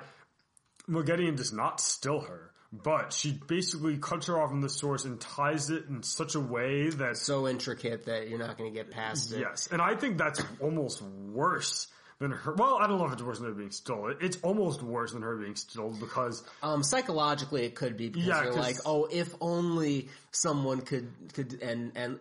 [0.88, 5.20] Moghedien does not still her, but she basically cuts her off from the source and
[5.20, 8.90] ties it in such a way that so intricate that you're not going to get
[8.90, 9.40] past it.
[9.40, 11.86] yes, and I think that's almost worse
[12.18, 12.54] than her.
[12.54, 14.16] Well, I don't know if it's worse than her being stolen.
[14.20, 18.44] It's almost worse than her being stolen because Um, psychologically, it could be because Yeah,
[18.46, 22.18] 'cause- like, oh, if only someone could could and and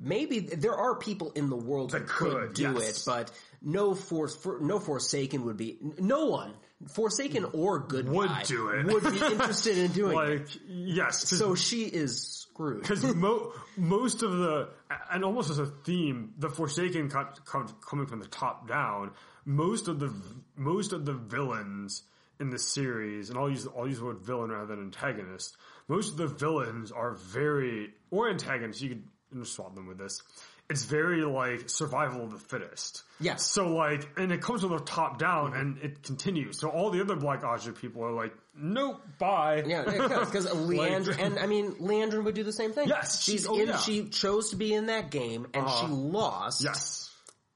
[0.00, 3.00] maybe there are people in the world who That could, could, do yes.
[3.00, 3.30] it, but
[3.62, 6.52] no force for, no Forsaken would be no one
[6.86, 7.54] Forsaken mm.
[7.54, 8.86] or good Would guy do it.
[8.86, 10.14] would be interested in doing it.
[10.14, 12.82] like yes, 'cause- So she is screwed.
[12.82, 14.68] because mo- most of the
[15.10, 19.10] and almost as a theme, the Forsaken co- co- coming from the top down.
[19.44, 20.12] Most of the
[20.56, 22.02] most of the villains
[22.38, 25.56] in the series, and I'll use I'll use the word villain rather than antagonist.
[25.88, 28.82] Most of the villains are very or antagonists.
[28.82, 29.00] You
[29.34, 30.22] could swap them with this.
[30.70, 33.02] It's very like survival of the fittest.
[33.20, 33.44] Yes.
[33.46, 36.60] So like, and it comes from the top down, and it continues.
[36.60, 39.64] So all the other Black Ajah people are like, nope, bye.
[39.66, 42.88] Yeah, because Liandrin, and I mean, Liandrin would do the same thing.
[42.88, 43.68] Yes, she's oh, in.
[43.68, 43.78] yeah.
[43.78, 45.94] She chose to be in that game, and she uh-huh.
[45.94, 46.62] lost.
[46.62, 47.10] Yes.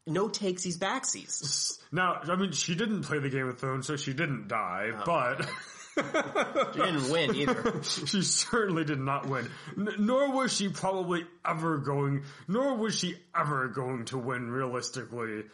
[0.07, 1.79] no takesies backsies.
[1.93, 5.47] Now, I mean, she didn't play the Game of Thrones, so she didn't die, but
[5.95, 7.83] She didn't win either.
[7.83, 9.49] she certainly did not win.
[9.77, 15.45] N- nor was she probably ever going, nor was she ever going to win realistically.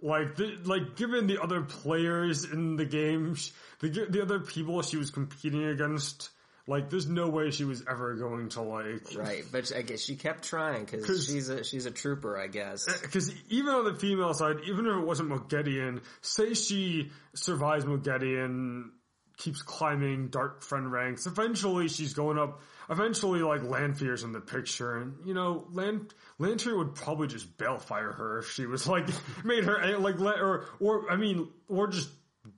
[0.00, 3.36] Like, the, like, given the other players in the game,
[3.80, 6.30] the, the other people she was competing against,
[6.68, 10.14] like, there's no way she was ever going to, like, Right, but I guess she
[10.14, 12.86] kept trying because she's a she's a trooper, I guess.
[12.88, 17.84] Eh, because even on the female side, even if it wasn't Moghedien, say she survives
[17.84, 18.90] Moghedien,
[19.38, 24.98] keeps climbing Dark Friend ranks, eventually she's going up, eventually like Lanfear's in the picture,
[24.98, 29.06] and you know, Lan, Lanfear would probably just balefire her if she was like,
[29.44, 32.10] made her, like, let, or, or, I mean, or just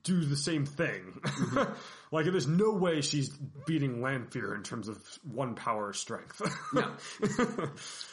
[0.03, 1.19] do the same thing.
[2.11, 3.29] like, there's no way she's
[3.65, 6.41] beating Lanfear in terms of one power strength.
[6.73, 6.89] No.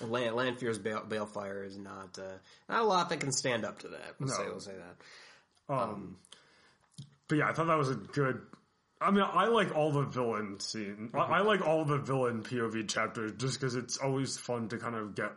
[0.01, 2.23] Land, Lanfear's bail, balefire is not uh,
[2.69, 4.15] not a lot that can stand up to that.
[4.19, 4.51] We'll say No.
[4.51, 4.73] we'll say
[5.69, 5.73] that.
[5.73, 6.17] Um,
[7.29, 8.41] but yeah, I thought that was a good.
[9.01, 11.11] I mean, I like all the villain scene.
[11.15, 14.97] I, I like all the villain POV chapters just because it's always fun to kind
[14.97, 15.33] of get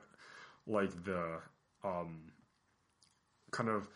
[0.68, 1.38] like the
[1.84, 2.22] um
[3.52, 3.88] kind of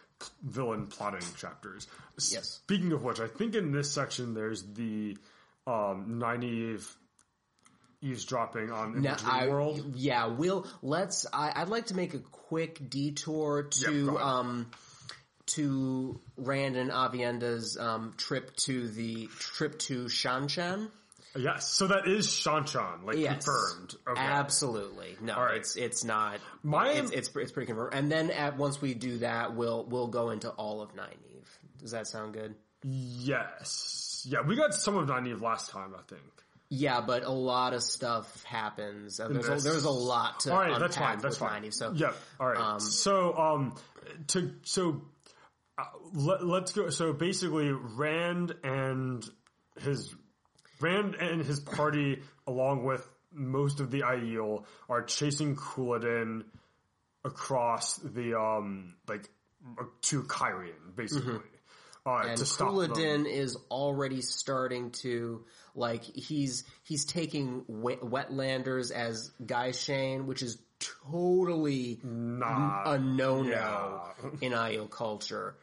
[0.44, 1.88] villain plotting chapters.
[2.32, 2.60] Yes.
[2.64, 5.18] Speaking of which, I think in this section there's the
[5.66, 6.86] um Nynaeve
[8.02, 9.94] eavesdropping on Now, I, World.
[9.96, 11.26] yeah, we'll let's.
[11.34, 14.22] I, I'd like to make a quick detour Yep, to ahead.
[14.22, 14.72] um
[15.48, 20.90] to Rand and Aviendha's um trip to the trip to Seanchan.
[21.38, 23.96] Yes, so that is Seanchan, like Yes, confirmed.
[24.08, 24.22] Okay.
[24.22, 25.18] absolutely.
[25.20, 25.58] No, right.
[25.58, 26.40] it's it's not.
[26.64, 27.94] My- it's, it's it's pretty confirmed.
[27.94, 31.48] And then at once we do that, we'll we'll go into all of Nynaeve.
[31.80, 32.56] Does that sound good?
[32.84, 34.26] Yes.
[34.30, 36.22] Yeah, we got some of Nynaeve last time, I think.
[36.70, 39.20] Yeah, but a lot of stuff happens.
[39.20, 41.20] Uh, There's a, there's a lot to All right, that's fine.
[41.20, 41.64] That's with fine.
[41.64, 41.74] Nynaeve.
[41.74, 42.12] So yeah.
[42.40, 42.82] All right.
[42.82, 43.76] so um,
[44.28, 45.02] to so
[45.78, 45.84] uh,
[46.14, 46.90] let, let's go.
[46.90, 49.24] So basically, Rand and
[49.82, 50.14] his
[50.80, 56.44] Rand and his party, along with most of the Aiel, are chasing Couladin
[57.24, 59.30] across the um like
[60.04, 61.36] to Cairhien, basically.
[61.36, 61.40] Uh,
[62.08, 62.30] Mm-hmm.
[62.30, 62.92] and stop them.
[62.92, 70.60] Couladin is already starting to like he's he's taking wet, wetlanders as gai'shain, which is
[71.12, 72.84] totally Nah.
[72.94, 74.30] a no no Yeah.
[74.42, 75.56] in Aiel culture.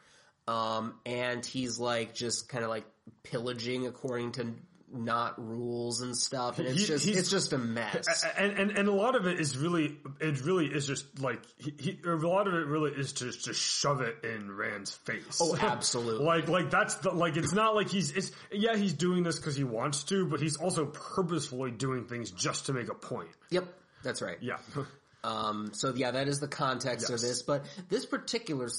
[0.47, 2.85] Um, and he's like just kind of like
[3.23, 4.53] pillaging according to
[4.95, 8.23] not rules and stuff, and it's He- just it's just a mess.
[8.37, 11.73] and, and and a lot of it is really it really is just like he,
[11.79, 15.39] he, a lot of it really is just to shove it in Rand's face.
[15.41, 16.23] Oh, absolutely.
[16.23, 19.55] like like that's the like it's not like he's it's yeah he's doing this because
[19.55, 23.29] he wants to, but he's also purposefully doing things just to make a point.
[23.49, 23.65] Yep,
[24.03, 24.37] that's right.
[24.41, 24.57] Yeah.
[25.23, 27.41] Um, so yeah, that is the context of this.
[27.43, 28.69] But this particular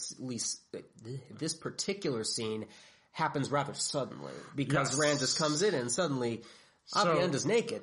[1.38, 2.66] this particular scene
[3.12, 4.98] happens rather suddenly because Yes.
[4.98, 6.42] Rand just comes in and suddenly
[6.94, 7.82] Aviendha's naked.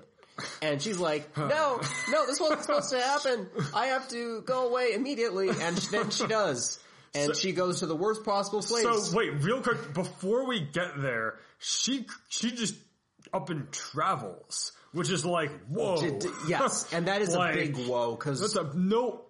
[0.61, 3.47] And she's like, no, no, this wasn't supposed to happen.
[3.75, 5.49] I have to go away immediately.
[5.49, 6.79] And then she does.
[7.13, 8.83] and she goes to the worst possible place.
[8.83, 12.75] So wait, real quick, before we get there, she she just
[13.33, 16.19] up and travels, which is like whoa.
[16.47, 19.21] Yes, and that is Like, a big whoa That's because a no.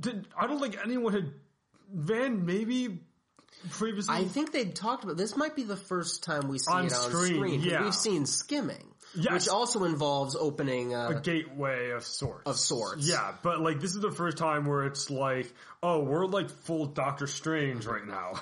[0.00, 1.32] Did, I don't think anyone had
[1.92, 3.00] Van maybe
[3.70, 4.14] previously.
[4.14, 5.36] I think they talked about this.
[5.36, 7.60] Might be the first time we see On it on screen, screen.
[7.62, 7.82] yeah.
[7.82, 9.32] we've seen skimming, Yes.
[9.32, 10.94] which also involves opening.
[10.94, 12.46] Uh, a gateway of sorts.
[12.46, 13.08] Of sorts.
[13.08, 16.86] Yeah, but like this is the first time where it's like, oh, we're like full
[16.86, 18.40] Doctor Strange right now.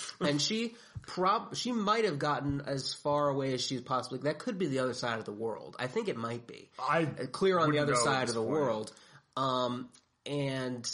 [0.20, 0.74] and she
[1.06, 4.18] prob she might have gotten as far away as she possibly.
[4.20, 5.76] That could be the other side of the world.
[5.78, 6.70] I think it might be.
[6.78, 8.50] I Uh, clear on the other side of the point.
[8.50, 8.92] world.
[9.36, 9.88] Um,
[10.26, 10.88] and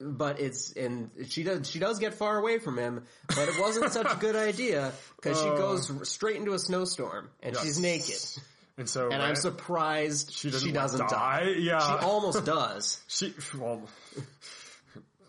[0.00, 3.92] but it's and she does she does get far away from him, but it wasn't
[3.92, 7.82] such a good idea because she goes straight into a snowstorm and she's Uh.
[7.82, 8.18] Naked.
[8.78, 11.44] And so, And I'm surprised she she doesn't, doesn't, die.
[11.44, 11.54] die.
[11.58, 13.02] Yeah, She almost does.
[13.06, 13.86] She well,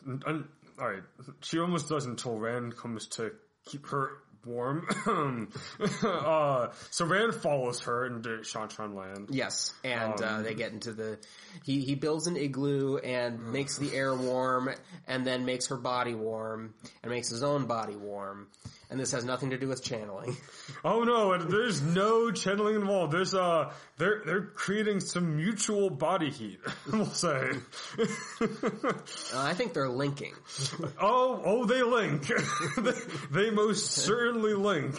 [0.08, 0.44] all
[0.80, 1.04] right.
[1.42, 3.32] She almost does until Rand comes to
[3.66, 4.12] keep her
[4.46, 4.86] warm.
[6.04, 9.30] uh, so Rand follows her into Seanchan Land.
[9.32, 11.18] Yes, and uh, Um, they get into the.
[11.64, 14.70] He he builds an igloo and makes the air warm,
[15.08, 18.48] and then makes her body warm, and makes his own body warm.
[18.90, 20.38] And this has nothing to do with channeling.
[20.86, 23.14] Oh no, there's no channeling involved.
[23.14, 26.60] There's uh, they're they're creating some mutual body heat.
[26.92, 27.52] We'll say.
[28.00, 28.94] Uh,
[29.36, 30.34] I think they're linking.
[31.00, 32.28] oh, oh, they link.
[32.78, 32.92] they,
[33.32, 34.96] they most certainly link.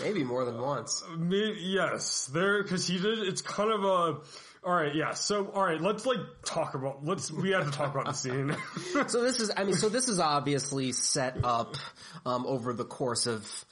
[0.00, 1.02] Maybe more than once.
[1.16, 3.18] Me, yes, there because he did.
[3.20, 4.16] It's kind of a.
[4.64, 5.12] All right, yeah.
[5.14, 7.04] So, all right, let's like talk about.
[7.04, 7.32] Let's.
[7.32, 8.56] We have to talk about the scene.
[9.08, 11.76] So this is, I mean, so this is obviously set up
[12.24, 13.64] um, over the course of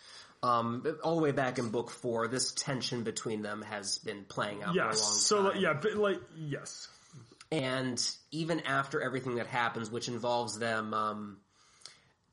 [0.43, 2.27] um, all the way back in book four.
[2.27, 4.85] This tension between them has been playing out yes.
[4.85, 6.89] for a long So, like, yeah, but like, yes.
[7.53, 11.37] and even after everything that happens, which involves them um,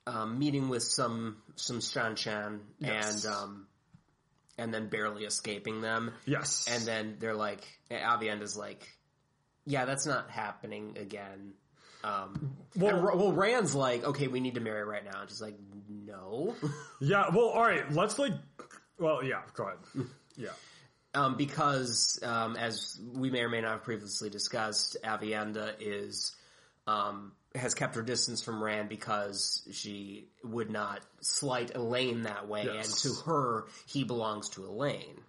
[0.08, 3.26] um, meeting with some some Seanchan Yes.
[3.26, 3.66] and um,
[4.58, 6.67] and then barely escaping them, Yes.
[6.70, 8.88] and then they're like, Aviendha's like,
[9.65, 11.54] yeah, that's not happening again.
[12.04, 15.41] Um, Well- well, well, Rand's like, okay, we need to marry right now, and she's
[15.41, 15.58] like,
[15.89, 16.56] no,
[17.02, 17.26] yeah.
[17.34, 17.91] Well, all right.
[17.91, 18.34] Let's like.
[19.00, 19.41] Well, yeah.
[19.54, 19.78] Go ahead.
[20.38, 20.50] Yeah.
[21.15, 26.36] um, because um, as we may or may not have previously discussed, Aviendha is
[26.86, 32.63] um, has kept her distance from Rand because she would not slight Elayne that way,
[32.65, 33.04] Yes.
[33.04, 35.20] and to her, he belongs to Elayne.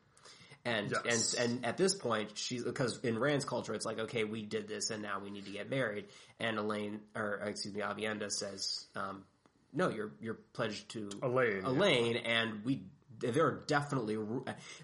[0.65, 1.35] And Yes.
[1.35, 4.69] and and at this point, she's because in Rand's culture, it's like, okay, we did
[4.69, 6.07] this, and now we need to get married.
[6.41, 9.25] And Elayne, or excuse me, Aviendha says, um,
[9.73, 11.69] no, you're you're pledged to Elayne, yeah.
[11.69, 12.83] Elayne, and we
[13.21, 14.19] there are definitely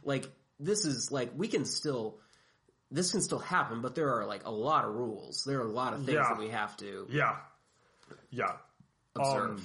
[0.04, 0.26] like
[0.60, 2.18] this is like we can still
[2.94, 5.44] this can still happen, but there are like a lot of rules.
[5.44, 6.28] There are a lot of things Yeah.
[6.28, 7.36] that we have to Yeah.
[8.30, 8.56] Yeah.
[9.16, 9.58] observe.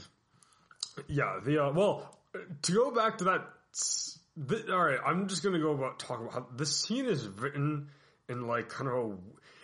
[0.97, 1.39] Um, yeah.
[1.43, 2.17] The uh, well,
[2.63, 3.47] to go back to that.
[4.35, 7.89] The, all right, I'm just gonna go about talk about how this scene is written
[8.27, 9.17] in like kind of a.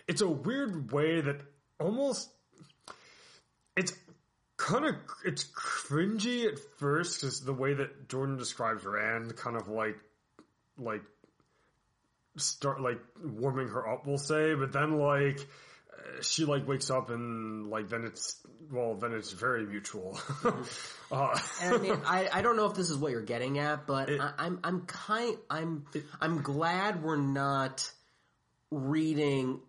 [0.07, 1.41] It's a weird way that
[1.79, 2.29] almost.
[3.77, 3.93] It's
[4.57, 9.67] kind of it's cringy at first because the way that Jordan describes Rand, kind of
[9.67, 9.97] like,
[10.77, 11.03] like
[12.37, 15.39] start like warming her up, we'll say, but then like
[16.21, 18.35] she like wakes up and like then it's
[18.71, 20.19] well then it's very mutual.
[21.11, 23.85] uh, And I mean, I, I don't know if this is what you're getting at,
[23.87, 25.85] but It- I, I'm I'm kind I'm
[26.21, 27.89] I'm glad we're not
[28.71, 29.59] reading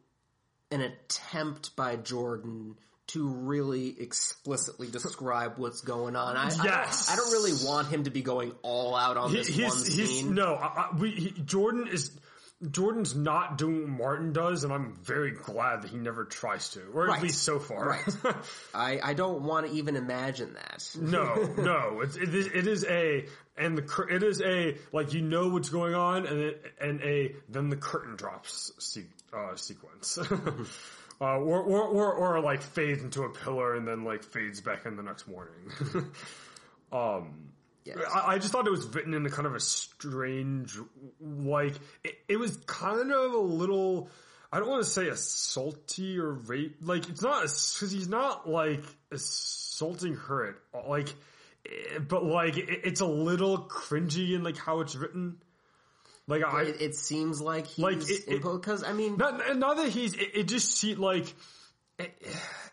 [0.70, 2.76] an attempt by Jordan
[3.08, 6.36] to really explicitly describe what's going on.
[6.36, 7.08] I, I don't- Yes.
[7.08, 9.76] I, don't, really want him to be going all out on he, this he's one
[9.76, 10.34] he's scene.
[10.34, 12.10] no I, I, we he, Jordan is.
[12.70, 16.80] Jordan's not doing what Martin does, and I'm very glad that he never tries to,
[16.92, 17.16] or Right.
[17.18, 17.88] at least so far.
[17.90, 18.34] Right.
[18.74, 20.88] I, I don't want to even imagine that.
[21.00, 23.26] No, no, it's, it is it is a
[23.56, 27.00] and the cur- it is a like you know what's going on and it, and
[27.02, 30.18] a then the curtain drops se- uh, sequence,
[31.20, 34.86] uh, or, or or or like fades into a pillar and then like fades back
[34.86, 35.54] in the next morning.
[36.92, 37.50] um,
[37.86, 37.98] Yes.
[38.12, 40.76] I, I just thought it was written in a kind of a strange,
[41.20, 44.10] like it, it was kind of a little.
[44.52, 46.78] I don't want to say assaulty or rape.
[46.82, 48.82] Like it's not because he's not like
[49.12, 50.90] assaulting her at all.
[50.90, 51.10] Like,
[51.66, 55.36] eh, but like it, it's a little cringy in like how it's written.
[56.26, 57.98] Like I, It, it seems like he's Like,
[58.38, 60.14] because I mean, not not that he's.
[60.14, 61.32] It, it just see like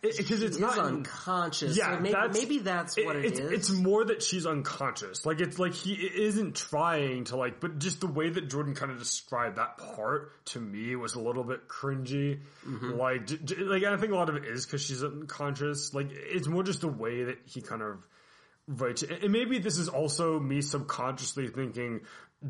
[0.01, 1.77] because it's not unconscious.
[1.77, 3.51] Yeah, maybe, that's- maybe that's what it it's, is.
[3.51, 5.25] It's more that she's unconscious.
[5.25, 8.91] Like it's like he isn't trying to like, but just the way that Jordan kind
[8.91, 12.41] of described that part to me was a little bit cringy.
[12.67, 12.91] Mm-hmm.
[12.91, 15.93] Like, like I think a lot of it is because she's unconscious.
[15.93, 18.05] Like it's more just the way that he kind of
[18.67, 19.03] writes.
[19.03, 19.23] it.
[19.23, 22.01] And maybe this is also me subconsciously thinking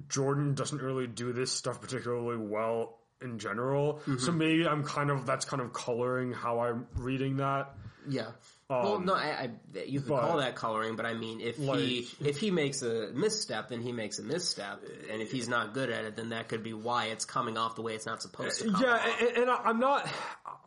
[0.10, 3.96] Jordan doesn't really do this stuff particularly well in general.
[4.02, 4.18] Mm-hmm.
[4.20, 7.76] So maybe I'm kind of that's kind of coloring how I'm reading that.
[8.08, 8.32] Yeah.
[8.70, 11.56] well, no, I, I you could Um, but- call that coloring, but I mean, if
[11.58, 15.74] he if he makes a misstep, then he makes a misstep, and if he's not
[15.74, 18.22] good at it, then that could be why it's coming off the way it's not
[18.22, 18.72] supposed to.
[18.72, 20.10] Come Yeah, and, and I'm not,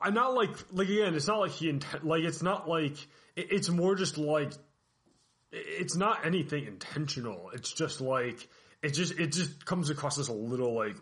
[0.00, 2.96] I'm not like, like again, it's not like he, inten- like it's not like,
[3.36, 4.52] it- it's more just like,
[5.52, 7.50] it's not anything intentional.
[7.52, 8.48] It's just like,
[8.82, 10.96] it just, it just comes across as a little like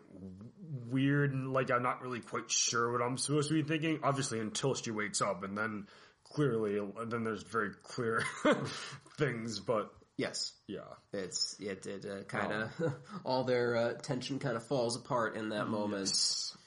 [0.94, 4.00] weird and like I'm not really quite sure what I'm supposed to be thinking.
[4.02, 5.86] Obviously, until she wakes up, and then
[6.32, 8.22] clearly, and then there's very clear
[9.18, 9.60] things.
[9.60, 10.80] But yes, yeah,
[11.12, 15.50] it's it it uh, kind of all their uh, tension kind of falls apart in
[15.50, 16.16] that moment.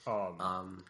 [0.05, 0.85] um, Um,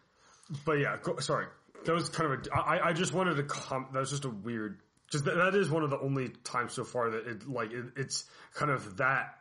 [0.64, 1.46] But yeah, go, sorry.
[1.84, 2.54] That was kind of a.
[2.54, 4.80] I, I just wanted to com That was just a weird.
[5.10, 7.84] Just that, that is one of the only times so far that it like it,
[7.96, 9.37] it's kind of that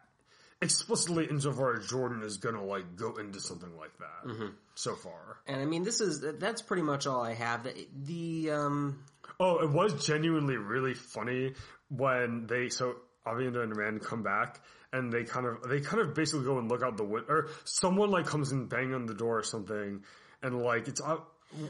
[0.62, 5.38] explicitly insofar as Jordan is gonna like go into something like that so far.
[5.48, 7.64] and I mean, this is that's pretty much all I have.
[7.64, 9.04] The, the um,
[9.40, 11.54] Oh, it was genuinely really funny
[11.90, 12.96] when they so
[13.26, 16.70] Aviendha and Rand come back and they kind of they kind of basically go and
[16.70, 20.04] look out the window or someone like comes and bang on the door or something
[20.42, 21.18] and like it's uh,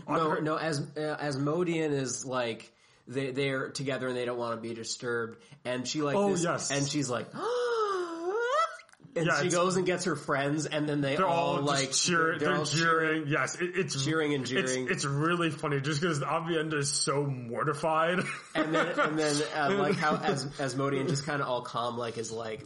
[0.08, 2.72] no, no, as uh, Asmodean is like
[3.08, 6.44] they they're together and they don't want to be disturbed, and she like Oh, this,
[6.44, 6.72] yes.
[6.72, 7.28] and she's like.
[9.18, 11.88] And Yeah, she goes and gets her friends, and then they They're all, all, like
[11.88, 12.40] just cheering.
[12.40, 13.26] They're, all cheering.
[13.28, 14.88] Yes, it, it's cheering and It's, jeering.
[14.90, 18.20] it's really funny just because Aviendha is so mortified.
[18.56, 22.18] and then and then uh, like how as Asmodean just kind of all calm, like
[22.18, 22.64] is like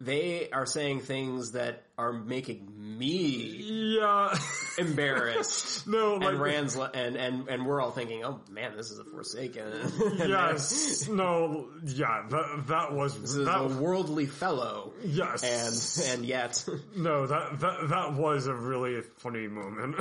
[0.00, 2.66] they are saying things that are making
[2.98, 4.34] me yeah,
[4.78, 5.86] embarrassed.
[5.86, 9.04] no, like and Rand's and and and we're all thinking, oh man, this is a
[9.04, 9.72] Forsaken.
[10.16, 16.26] Yes, no, yeah, that that was This is that a worldly fellow, yes, and and
[16.26, 16.64] yet,
[16.96, 19.96] no, that that that was a really funny moment.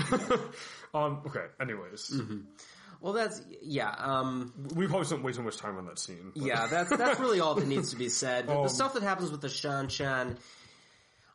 [0.93, 1.45] um, okay.
[1.60, 2.39] Anyways, Mm-hmm.
[3.02, 6.32] Well, that's yeah, um, we probably spent way too much time on that scene.
[6.36, 6.68] but- yeah.
[6.68, 8.47] That's that's really all that needs to be said.
[8.47, 10.36] The, Um, the stuff that happens with the Seanchan,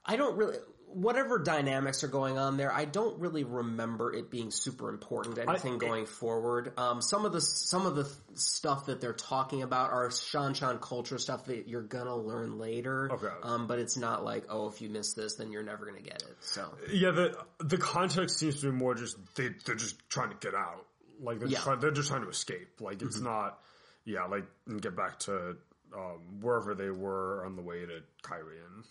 [0.04, 0.56] I don't really.
[0.88, 5.48] Whatever dynamics are going on there, I don't really remember it being super important to
[5.48, 6.72] anything I- going forward.
[6.78, 11.18] Um, some of the some of the stuff that they're talking about are Seanchan culture
[11.18, 13.08] stuff that you're gonna learn later.
[13.10, 13.26] Okay.
[13.42, 16.22] Um, but it's not like, oh, if you miss this, then you're never gonna get
[16.22, 16.36] it.
[16.42, 20.36] So Yeah, the the context seems to be more just they they're just trying to
[20.36, 20.86] get out.
[21.20, 21.60] Like they're Yeah.
[21.60, 22.80] trying they're just trying to escape.
[22.80, 23.58] Like it's not
[24.04, 25.56] yeah, like and get back to
[25.96, 28.84] um, wherever they were on the way to Cairhien.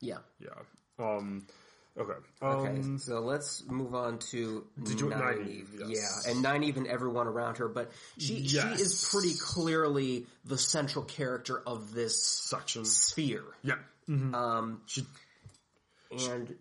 [0.00, 0.18] yeah.
[0.38, 0.50] Yeah.
[0.98, 1.46] Um
[1.98, 2.12] okay.
[2.40, 5.66] Okay, Um so let's move on to Did you- Nynaeve.
[5.76, 6.24] Nynaeve, yes.
[6.26, 8.76] Yeah, and Nynaeve and everyone around her, but she Yes.
[8.78, 12.84] she is pretty clearly the central character of this section.
[12.84, 13.44] sphere.
[13.62, 13.78] Yeah.
[14.08, 14.34] Mhm.
[14.34, 15.04] Um, She
[16.12, 16.56] and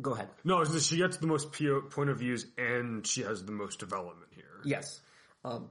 [0.00, 0.28] go ahead.
[0.44, 4.30] no, she gets the most po- point of views and she has the most development
[4.34, 4.44] here.
[4.64, 5.00] Yes,
[5.44, 5.70] um,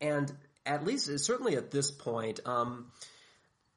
[0.00, 0.32] and
[0.66, 2.86] at least certainly at this point, um,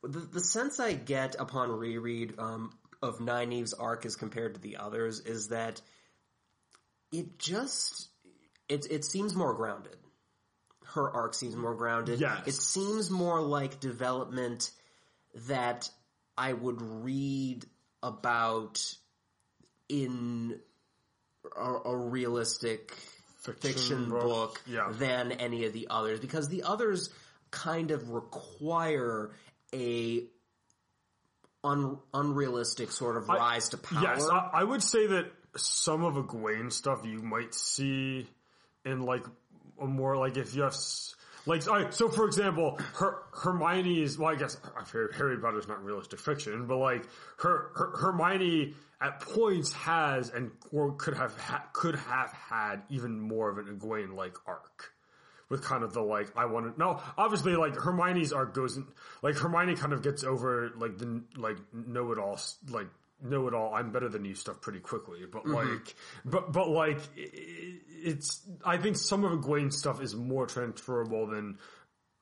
[0.04, 2.72] the, the sense I get upon reread um,
[3.02, 5.82] of Nynaeve's arc as compared to the others is that
[7.12, 8.10] it just
[8.70, 9.96] it it seems more grounded.
[10.94, 12.20] Her arc seems more grounded.
[12.20, 12.48] Yes.
[12.48, 14.72] It seems more like development
[15.48, 15.90] that
[16.38, 17.66] I would read
[18.02, 18.82] about
[19.90, 20.60] in
[21.56, 22.94] a, a realistic
[23.62, 24.88] fiction, book, book, yeah.
[24.92, 27.10] than any of the others because the others
[27.52, 29.32] kind of require
[29.74, 30.24] a
[31.64, 34.04] un, unrealistic sort of rise to power.
[34.04, 38.28] Yes, I, I would say that some of Egwene stuff you might see
[38.86, 39.26] in like
[39.82, 40.76] a more like if you have
[41.48, 45.84] like so for example, her Hermione is well, I guess uh, Harry, Harry Potter's not
[45.84, 47.08] realistic fiction, but like
[47.40, 53.20] her, her Hermione at points has and or could have ha, could have had even
[53.20, 54.94] more of an Egwene like arc
[55.50, 58.86] with kind of the like I want to no obviously like Hermione's arc goes in,
[59.22, 62.40] like Hermione kind of gets over like the like know it all
[62.70, 62.88] like
[63.24, 63.74] know it all.
[63.74, 65.96] I'm better than you stuff pretty quickly but like
[66.26, 71.58] but but like it's I think some of Egwene's stuff is more transferable than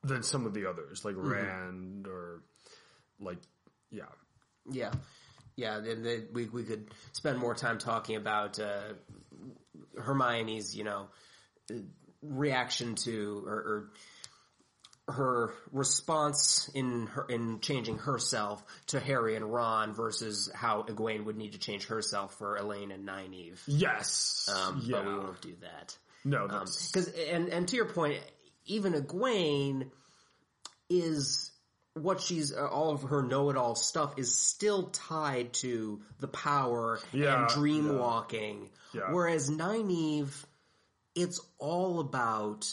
[0.02, 2.42] than some of the others like Rand or
[3.20, 3.38] like
[3.90, 4.04] yeah.
[4.70, 4.92] Yeah,
[5.56, 5.80] yeah.
[5.80, 8.94] Then they, we we could spend more time talking about uh,
[9.98, 11.06] Hermione's, you know,
[12.22, 13.90] reaction to or, or
[15.08, 21.36] her response in her in changing herself to Harry and Ron versus how Egwene would
[21.36, 23.60] need to change herself for Elayne and Nynaeve.
[23.66, 24.48] Yes.
[24.52, 24.96] Um, yeah.
[24.96, 25.96] But we won't do that.
[26.24, 28.20] no, Because and and to your point,
[28.64, 29.90] even Egwene
[30.90, 31.52] is
[31.94, 37.40] what she's uh, all of her know-it-all stuff is still tied to the power Yeah,
[37.42, 38.70] and dream walking.
[38.92, 39.12] Yeah.
[39.12, 40.44] Whereas Nynaeve,
[41.14, 42.66] it's all about.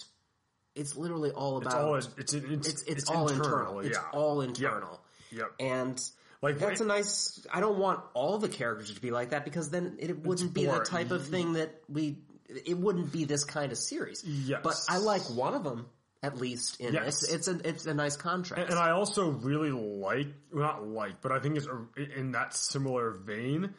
[0.75, 1.81] It's literally all it's about.
[1.81, 3.79] all it's it's, it's, it's, it's, all internal.
[3.79, 4.03] It's yeah.
[4.11, 4.99] all internal.
[5.31, 5.51] Yep.
[5.59, 6.01] And
[6.41, 7.45] Like, that's a nice.
[7.51, 10.65] I don't want all the characters to be like that because then it wouldn't be
[10.65, 12.17] the type of thing that we.
[12.65, 14.23] It wouldn't be this kind of series.
[14.25, 14.59] Yes.
[14.63, 15.87] But I like one of them
[16.23, 17.23] at least in Yes.
[17.23, 17.33] it.
[17.35, 18.69] It's, it's a it's a nice contrast.
[18.69, 21.85] And I also really like, well, not like, but I think it's a,
[22.17, 23.73] in that similar vein.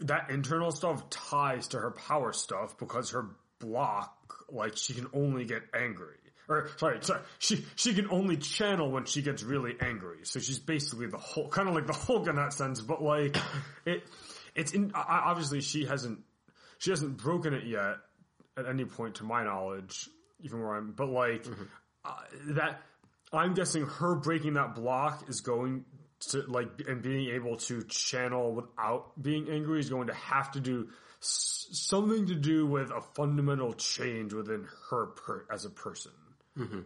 [0.00, 3.26] That internal stuff ties to her power stuff because her
[3.58, 4.13] block,
[4.50, 6.16] like she can only get angry.
[6.48, 10.18] Or sorry, sorry, she she can only channel when she gets really angry.
[10.24, 12.80] So she's basically the whole, kind of like the Hulk in that sense.
[12.80, 13.36] But like
[13.86, 14.04] it,
[14.54, 14.92] it's in.
[14.94, 16.20] Obviously, she hasn't
[16.78, 17.96] she hasn't broken it yet
[18.58, 20.08] at any point to my knowledge,
[20.40, 20.92] even where I'm.
[20.92, 21.46] But like
[22.04, 22.12] uh,
[22.48, 22.82] that,
[23.32, 25.86] I'm guessing her breaking that block is going
[26.30, 30.60] to like and being able to channel without being angry is going to have to
[30.60, 30.88] do
[31.24, 36.12] s- something to do with a fundamental change within her per, as a person.
[36.58, 36.80] Mm-hmm.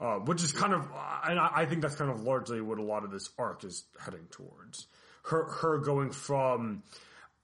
[0.00, 0.82] Uh, which is kind of,
[1.26, 3.84] and I, I think that's kind of largely what a lot of this arc is
[4.04, 4.86] heading towards.
[5.22, 6.82] Her, her going from,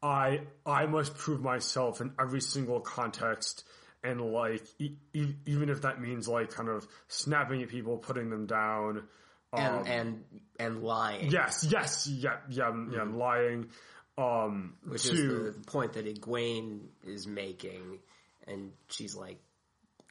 [0.02, 3.64] I, I must prove myself in every single context,
[4.02, 8.28] and like, e- e- even if that means like kind of snapping at people, putting
[8.30, 9.04] them down.
[9.52, 10.24] and um, and
[10.58, 13.16] and lying, Yes, yes, yeah, yeah, yeah, mm-hmm.
[13.16, 13.68] lying.
[14.20, 18.00] Um, which to, is the point that Egwene is making,
[18.46, 19.38] and she's like,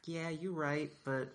[0.04, 1.28] "Yeah, you're right, but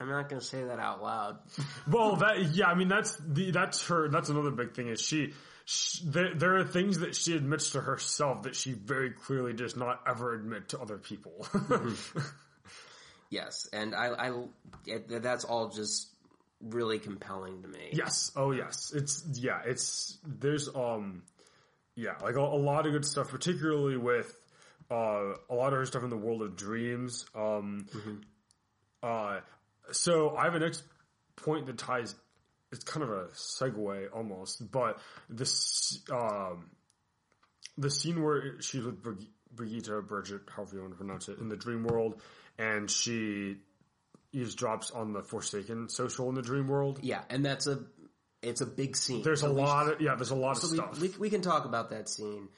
[0.00, 1.38] I'm not going to say that out loud."
[1.88, 4.08] Well, that yeah, I mean that's the that's her.
[4.08, 5.34] That's another big thing is she.
[5.66, 9.76] she there, there are things that she admits to herself that she very clearly does
[9.76, 11.46] not ever admit to other people.
[13.30, 14.30] yes, and I,
[14.88, 16.08] I that's all just
[16.60, 17.90] really compelling to me.
[17.92, 21.22] yes, oh yes, it's yeah, it's there's um,
[21.94, 24.34] yeah, like a, a lot of good stuff, particularly with
[24.90, 27.26] uh a lot of her stuff in the world of dreams.
[27.34, 27.86] Um,
[29.02, 29.40] uh,
[29.92, 30.82] so I have a next
[31.36, 32.14] point that ties.
[32.72, 36.70] It's kind of a segue almost, but this um,
[37.76, 41.48] the scene where she's with Brig- Brigitte, Bridget, however you want to pronounce it, in
[41.48, 42.20] the dream world,
[42.58, 43.56] and she
[44.32, 47.00] eavesdrops on the Forsaken social in the dream world.
[47.02, 47.80] Yeah, and that's a
[48.42, 49.22] it's a big scene.
[49.22, 51.00] There's a So we lot of yeah, there's a lot of should- stuff.
[51.00, 52.48] we, we, we can talk about that scene.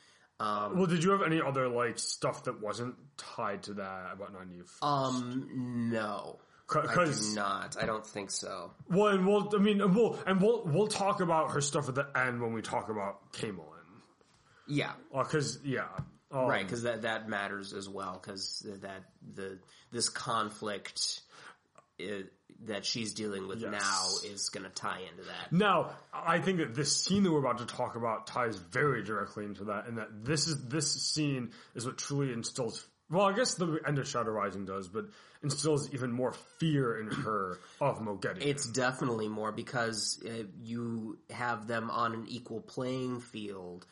[0.40, 4.30] Um, well, did you have any other like stuff that wasn't tied to that about
[4.50, 4.64] you.
[4.82, 6.38] um, no,
[6.74, 7.76] I do Because not.
[7.80, 8.72] I don't think so.
[8.88, 11.94] well, and we'll I mean, and we'll and we'll we'll talk about her stuff at
[11.94, 13.60] the end when we talk about Caemlyn.
[14.66, 15.86] Yeah, Because yeah,
[16.30, 18.18] um, right, because that that matters as well.
[18.20, 19.04] Because that
[19.34, 19.58] the
[19.92, 21.20] this conflict
[22.66, 23.72] that she's dealing with Yes.
[23.72, 25.52] now is going to tie into that.
[25.52, 29.44] Now, I think that this scene that we're about to talk about ties very directly
[29.44, 32.86] into that, and that this is this scene is what truly instills.
[33.10, 35.06] Well, I guess the end of Shadow Rising does, but
[35.42, 38.46] instills even more fear in her of Mogedi.
[38.46, 43.86] It's definitely more because uh, you have them on an equal playing field,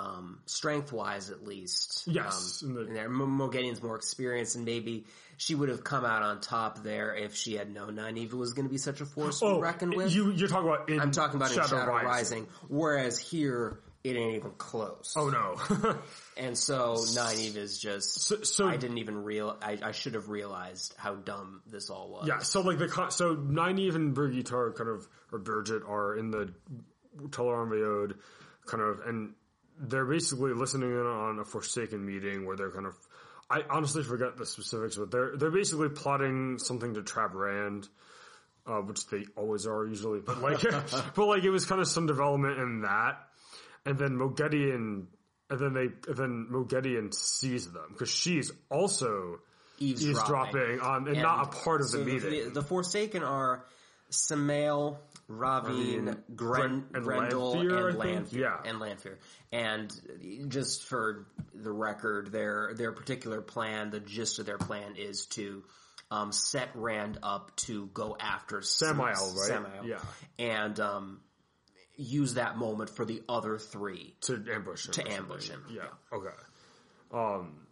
[0.00, 2.04] um, strength wise at least.
[2.06, 5.04] Yes, Um, in the- and there, Moghedien's more experienced, and maybe
[5.36, 8.66] she would have come out on top there if she had known Nynaeve was going
[8.66, 10.06] to be such a force to reckon with.
[10.06, 12.06] Oh, you you're talking about in I'm talking about Shadow, in Shadow Rising.
[12.06, 12.46] Rising.
[12.68, 15.12] whereas here it ain't even close.
[15.16, 15.96] Oh no.
[16.38, 18.22] And so Nynaeve is just.
[18.22, 19.58] So- so- I didn't even real.
[19.60, 22.26] I, I should have realized how dumb this all was.
[22.28, 26.30] yeah, so like the so Nynaeve and Brigitte are kind of or Bridget are in
[26.30, 26.50] the
[27.28, 28.14] Teleron
[28.66, 29.34] kind of and
[29.80, 32.94] they're basically listening in on a Forsaken meeting where they're kind of
[33.50, 37.88] I honestly forget the specifics, but they're they're basically plotting something to trap Rand.
[38.66, 40.60] Uh, which they always are usually, but like,
[41.14, 43.18] but like it was kind of some development in that,
[43.86, 45.06] and then Moghedien,
[45.48, 49.40] and then they, and then Moghedien sees them because she's also
[49.78, 50.10] Eavesdropping.
[50.10, 52.30] eavesdropping on and, not a part of so the meeting.
[52.30, 53.64] The, the Forsaken are
[54.10, 55.00] Samael,
[55.30, 57.98] Rahvin, Gren, and Graendal, Lanfear, and?
[57.98, 58.40] Lanfear.
[58.40, 58.56] Yeah.
[58.64, 59.18] And Lanfear.
[59.52, 59.92] And
[60.48, 65.62] just for the record, their their particular plan, the gist of their plan is to
[66.10, 69.14] um, set Rand up to go after Samael, right?
[69.14, 69.86] Samael.
[69.86, 70.00] Yeah.
[70.38, 71.20] And um,
[71.96, 74.14] use that moment for the other three.
[74.22, 74.92] to ambush him.
[74.92, 75.64] To ambush him.
[75.72, 75.82] Yeah.
[76.12, 76.28] Okay.
[77.12, 77.66] Um.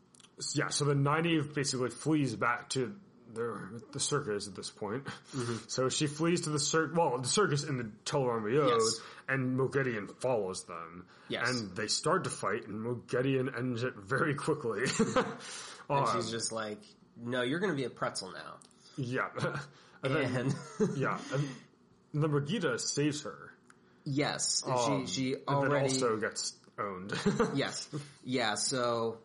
[0.54, 2.94] yeah, so the Nynaeve basically flees back to
[3.34, 5.04] the, the circus at this point.
[5.36, 5.56] Mm-hmm.
[5.68, 9.00] So she flees to the circus, well, the circus in the Tel'aran'rhiod, Yes.
[9.28, 11.04] and Moghedien follows them.
[11.28, 11.48] Yes.
[11.48, 14.82] And they start to fight, and Moghedien ends it very quickly.
[15.90, 16.80] And Um, she's just like,
[17.16, 18.56] no, you're going to be a pretzel now.
[18.98, 19.28] yeah.
[20.02, 20.54] and then,
[20.96, 21.18] yeah.
[22.12, 23.54] And the Brigida saves her.
[24.04, 27.12] yes, Um, she she and then already also gets owned.
[27.54, 27.88] yes,
[28.22, 28.54] yeah.
[28.54, 29.16] So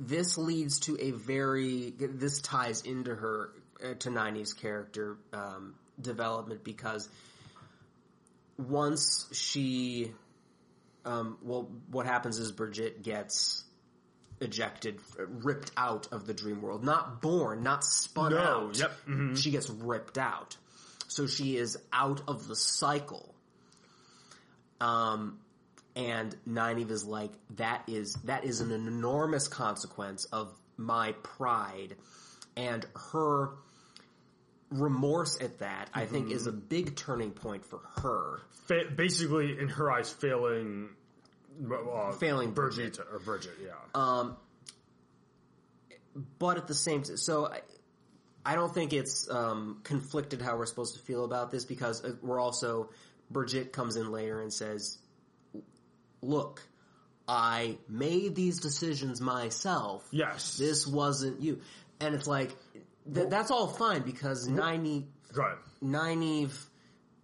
[0.00, 3.52] this leads to a very this ties into her
[3.84, 7.08] uh, to Nynaeve's character um, development because
[8.58, 10.12] once she,
[11.04, 13.64] um, well, what happens is Bridget gets
[14.40, 18.78] ejected, ripped out of the dream world, not born, not spun No, out.
[18.78, 19.36] yep, mhm.
[19.36, 20.56] She gets ripped out,
[21.08, 23.34] so she is out of the cycle.
[24.80, 25.38] Um,
[26.00, 31.96] and Nynaeve is like, that is, that is an enormous consequence of my pride.
[32.56, 33.50] And her
[34.70, 38.40] remorse at that, I think, is a big turning point for her.
[38.66, 40.90] Fa- basically, in her eyes, failing.
[41.70, 42.96] Uh, Failing Bridget.
[42.96, 43.72] Bridget or Bridget, yeah.
[43.94, 44.36] Um,
[46.38, 47.60] But at the same time, so I,
[48.44, 52.12] I don't think it's um, conflicted how we're supposed to feel about this because uh,
[52.22, 52.88] we're also,
[53.30, 54.98] Bridget comes in later and says,
[56.22, 56.62] look,
[57.28, 60.06] I made these decisions myself.
[60.10, 60.56] yes.
[60.56, 61.60] this wasn't you.
[62.00, 62.56] And it's like,
[63.12, 65.54] th- that's all fine because Nynaeve, Go.
[65.84, 66.52] Nynaeve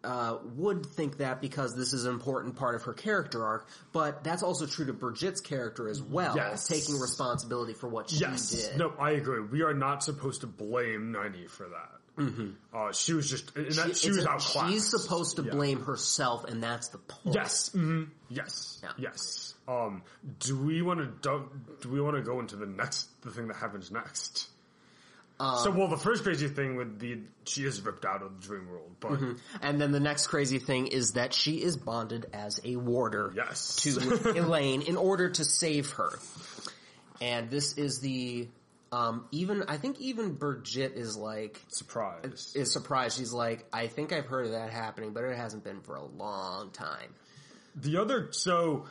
[0.04, 4.22] uh, would think that because this is an important part of her character arc, but
[4.22, 6.68] that's also true to Bridget's character as well, Yes.
[6.68, 8.50] taking responsibility for what she Yes.
[8.50, 8.78] did.
[8.78, 9.40] No, I agree.
[9.40, 11.90] We are not supposed to blame Nynaeve for that.
[12.18, 12.50] Mm-hmm.
[12.74, 14.72] Uh, she was just, and that, she, It's was a- outclassed.
[14.72, 15.50] She's supposed to Yeah.
[15.52, 17.34] blame herself, and that's the point.
[17.36, 17.70] Yes.
[17.72, 18.80] hmm Yes.
[18.82, 18.90] Yeah.
[18.98, 19.54] Yes.
[19.68, 20.02] Um,
[20.40, 21.50] do we want to do,
[21.82, 24.48] do we want to go into the next the thing that happens next?
[25.38, 28.46] Um, so, well, the first crazy thing would be she is ripped out of the
[28.46, 29.32] dream world, but Mm-hmm.
[29.60, 33.76] And then the next crazy thing is that she is bonded as a warder yes,
[33.82, 33.90] to
[34.34, 36.18] Elayne in order to save her.
[37.20, 38.48] And this is the
[38.96, 42.52] um, even I think even Bridget is like surprise.
[42.54, 43.18] is surprised.
[43.18, 46.04] She's like, I think I've heard of that happening, but it hasn't been for a
[46.04, 47.14] long time.
[47.74, 48.86] The other, so,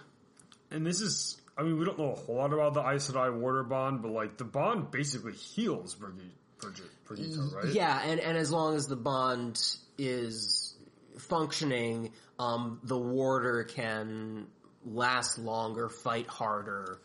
[0.69, 3.33] and this is, I mean, we don't know a whole lot about the Aes Sedai
[3.33, 6.25] Warder bond, but like the bond basically heals Brigitte,
[6.59, 7.73] Bridget, Brigitte, right?
[7.73, 9.59] Yeah, and, and as long as the bond
[9.97, 10.75] is
[11.17, 14.47] functioning, um, the warder can
[14.85, 16.99] last longer, fight harder.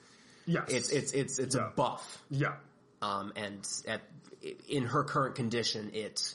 [0.46, 0.64] Yes.
[0.68, 1.68] It's it's it's it's Yeah.
[1.68, 2.22] a buff.
[2.28, 2.55] yeah.
[3.03, 4.03] Um, and at
[4.68, 6.34] in her current condition, it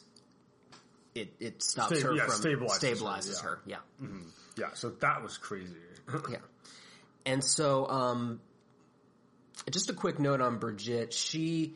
[1.13, 2.36] it it stops Sta- her yeah, from
[2.68, 3.78] stabilizes her, yeah.
[3.78, 4.07] her.
[4.07, 4.07] Yeah,
[4.57, 4.74] Yeah.
[4.74, 5.76] So that was crazy.
[6.30, 6.38] yeah.
[7.26, 8.39] And so, um,
[9.72, 11.13] just a quick note on Bridget.
[11.13, 11.74] She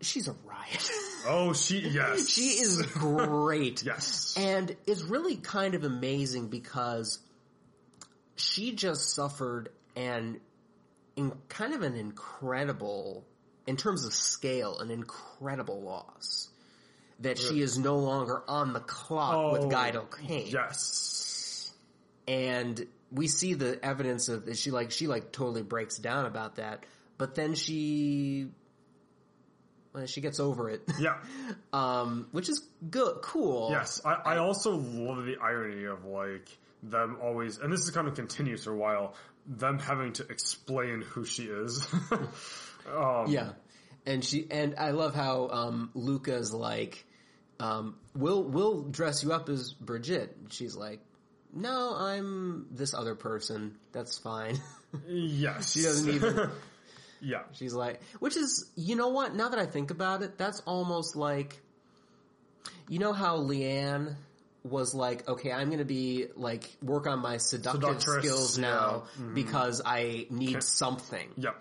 [0.00, 0.90] she's a riot.
[1.26, 2.28] oh, she, yes.
[2.28, 3.82] she is great.
[3.90, 4.34] Yes.
[4.38, 7.18] And it's really kind of amazing because
[8.36, 10.40] she just suffered an
[11.16, 13.26] in kind of an incredible
[13.66, 16.48] in terms of scale, an incredible loss.
[17.20, 20.46] That she is no longer on the clock with Oh, Gaidal Cain.
[20.48, 21.70] Yes.
[22.26, 26.86] And we see the evidence of she like she like totally breaks down about that.
[27.18, 28.48] But then she
[29.92, 30.82] well, she gets over it.
[30.98, 31.16] Yeah.
[31.72, 33.68] um, which is good, cool.
[33.70, 34.00] Yes.
[34.04, 36.48] I, I also love the irony of like
[36.82, 39.14] them always, and this is kind of continues for a while,
[39.46, 41.86] them having to explain who she is.
[42.90, 43.50] um, Yeah.
[44.06, 47.04] And she and I love how um Luca's like
[47.58, 50.34] um we'll we'll dress you up as Bridget.
[50.48, 51.00] She's like,
[51.52, 53.76] "No, I'm this other person.
[53.92, 54.58] That's fine."
[55.06, 55.72] Yes.
[55.72, 56.50] she doesn't even
[57.20, 57.42] yeah.
[57.52, 59.34] She's like, which is, you know what?
[59.34, 61.60] Now that I think about it, that's almost like,
[62.88, 64.16] you know how Leane
[64.64, 68.64] was like, okay, I'm going to be like work on my seductive Seductress, skills yeah.
[68.66, 69.02] now
[69.34, 71.28] because I need something.
[71.36, 71.56] Yep.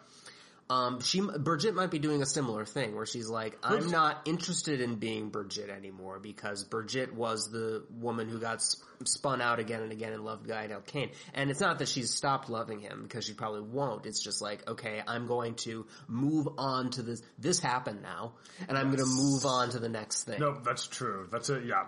[0.70, 4.82] Um, she Bridget might be doing a similar thing where she's like, I'm not interested
[4.82, 9.82] in being Bridget anymore because Bridget was the woman who got sp- spun out again
[9.82, 11.10] and again and loved Guy Gaidal Cain.
[11.34, 14.06] And it's not that she's stopped loving him because she probably won't.
[14.06, 17.24] It's just like, okay, I'm going to move on to this.
[17.40, 18.34] This happened now,
[18.68, 20.40] and I'm going to move on to the next thing.
[20.40, 21.28] No, that's true.
[21.32, 21.66] That's it.
[21.66, 21.86] Yeah.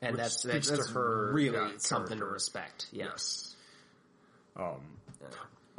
[0.00, 2.86] and which that's that's, to her, really yeah, something to respect.
[2.92, 3.06] Yeah.
[3.06, 3.56] Yes.
[4.54, 4.80] Um,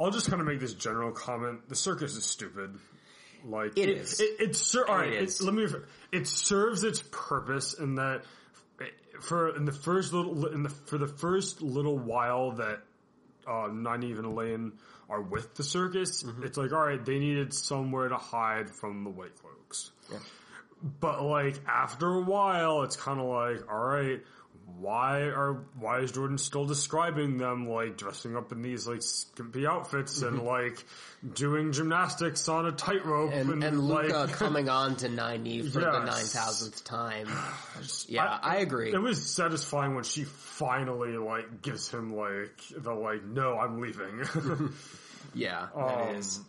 [0.00, 1.68] I'll just kind of make this general comment.
[1.68, 2.78] The circus is stupid.
[3.44, 4.20] Like It is.
[4.20, 5.08] It, it's ser- all right.
[5.12, 5.42] It It is.
[5.42, 5.66] let me.
[6.12, 8.22] It serves its purpose in that
[9.20, 12.80] for in the first little in the for the first little while that
[13.46, 14.72] uh, Nynaeve and Elayne
[15.08, 16.44] are with the circus, Mm-hmm.
[16.44, 19.90] it's like, all right, they needed somewhere to hide from the White Cloaks.
[20.12, 20.18] Yeah.
[21.00, 24.20] But like after a while, it's kind of like, all right,
[24.76, 29.66] why are why is Jordan still describing them like dressing up in these like skimpy
[29.66, 30.84] outfits and like
[31.34, 33.38] doing gymnastics on a tightrope Mm-hmm.
[33.38, 37.28] and, and, and Luca like coming on to Nynaeve for the nine thousandth time.
[38.08, 38.92] Yeah, I, agree.
[38.92, 44.24] It was satisfying when she finally like gives him like the like, no, I'm leaving.
[45.34, 46.40] yeah, that is.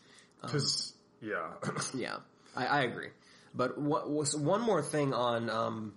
[0.42, 1.52] Because yeah,
[1.94, 2.18] Yeah,
[2.56, 3.10] I, I agree.
[3.54, 5.94] But what was one more thing on um,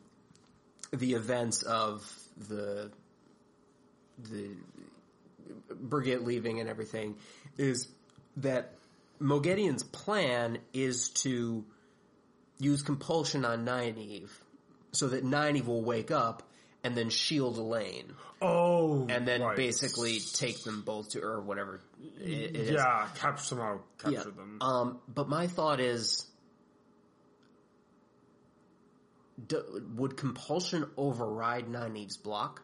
[0.92, 2.10] the events of
[2.48, 2.90] the
[4.18, 4.50] the
[5.74, 7.16] Brigade leaving and everything
[7.56, 7.88] is
[8.36, 8.74] that
[9.20, 11.64] Moghedien's plan is to
[12.58, 14.30] use compulsion on Nynaeve
[14.92, 16.42] so that Nynaeve will wake up
[16.84, 19.56] and then shield Elayne oh, and then right.
[19.56, 21.80] basically take them both to or whatever
[22.20, 22.70] it, it is.
[22.70, 24.24] yeah, capture somehow capture Yeah.
[24.36, 24.58] them.
[24.60, 26.26] Um, but my thought is,
[29.48, 32.62] do, would compulsion override Nynaeve's block?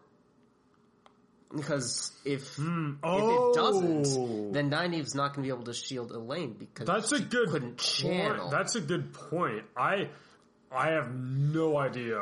[1.55, 3.53] Because if oh, if it hmm.
[3.55, 4.53] doesn't, oh.
[4.53, 7.79] then Nynaeve's not going to be able to shield Elayne because That's a good couldn't
[7.79, 7.79] point.
[7.79, 8.51] channel.
[8.51, 9.65] That's a good point.
[9.77, 10.11] I
[10.71, 12.19] I have no idea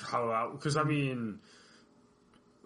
[0.00, 1.40] how that because I mean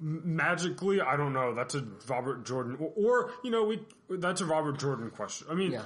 [0.01, 1.55] magically I don't know.
[1.55, 5.49] That's a Robert Jordan or, or you know we that's a Robert Jordan question.
[5.51, 5.83] I mean, Yeah.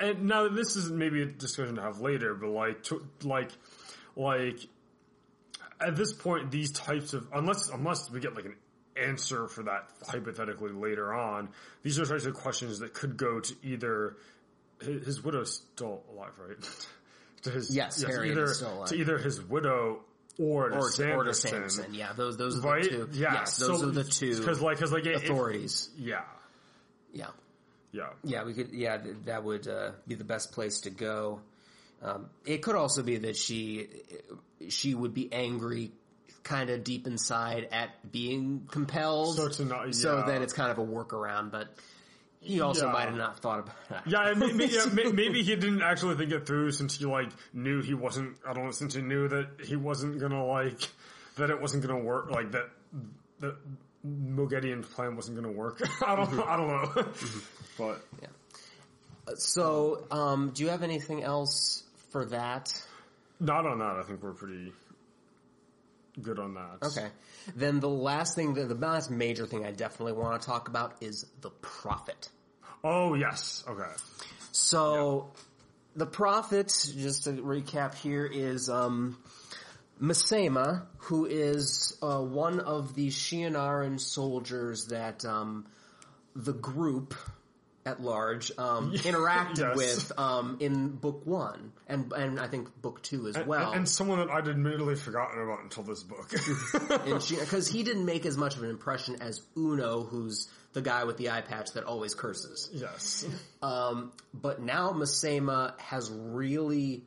[0.00, 3.50] and now this is maybe a discussion to have later, but like to, like
[4.16, 4.58] like
[5.80, 8.54] at this point these types of unless unless we get like an
[8.96, 11.48] answer for that hypothetically later on
[11.82, 14.16] these are types of questions that could go to either
[14.80, 16.56] his, his widow's still alive right
[17.42, 18.88] to his Yes, Harriet either still alive.
[18.88, 20.00] to either his widow
[20.38, 21.94] or to or, Sanderson, or to Sanderson.
[21.94, 23.08] Yeah, those those are right the two.
[23.12, 25.90] yeah Yes, those so, are the two because like because like it, it- authorities.
[25.98, 26.22] yeah
[27.12, 27.26] Yeah.
[27.92, 28.70] yeah Yeah, we could.
[28.72, 31.40] Yeah, th- that would uh, be the best place to go.
[32.02, 33.88] Um, it could also be that she
[34.68, 35.92] she would be angry,
[36.42, 39.36] kind of deep inside at being compelled.
[39.54, 41.50] So not- so then it's kind of a workaround.
[41.50, 41.68] But
[42.40, 42.92] he also Yeah.
[42.92, 44.06] might have not thought about that.
[44.06, 47.94] Yeah, maybe, yeah, maybe he didn't actually think it through since he like knew he
[47.94, 48.36] wasn't.
[48.46, 50.88] I don't know since he knew that he wasn't gonna like
[51.36, 52.30] that it wasn't gonna work.
[52.30, 52.68] Like that
[53.40, 53.56] that
[54.06, 55.80] Moghedien's plan wasn't gonna work.
[56.06, 56.38] I don't.
[56.40, 57.06] I don't know.
[57.78, 58.04] but
[59.36, 62.72] So, um, do you have anything else for that?
[63.40, 63.96] not on that.
[63.96, 64.72] I think we're pretty
[66.20, 66.78] good on that.
[66.82, 67.08] Okay.
[67.54, 70.96] Then the last thing, the, the last major thing I definitely want to talk about
[71.00, 72.28] is the prophet.
[72.82, 73.64] Oh yes.
[73.68, 73.90] Okay.
[74.52, 75.32] So,
[75.96, 76.66] the prophet,
[76.96, 79.18] just to recap here, is um,
[80.00, 85.66] Masema, who is uh, one of the Shienaran soldiers that um,
[86.36, 87.14] the group
[87.86, 89.76] at large um, interacted Yes.
[89.76, 93.70] with um, in book one, and and I think book two as well.
[93.72, 96.30] And, and someone that I'd admittedly forgotten about until this book.
[96.30, 101.16] because he didn't make as much of an impression as Uno, who's the guy with
[101.18, 102.68] the eye patch that always curses.
[102.72, 103.24] yes.
[103.62, 107.04] Um, but now Masema has really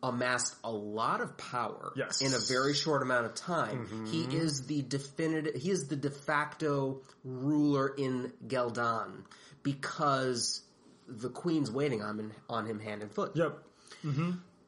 [0.00, 2.20] amassed a lot of power Yes.
[2.22, 4.06] in a very short amount of time.
[4.12, 9.24] He is the definitive, he is the de facto ruler in Geldan
[9.72, 10.62] because
[11.06, 13.32] the queen's waiting on him, on him hand and foot.
[13.34, 13.58] Yep.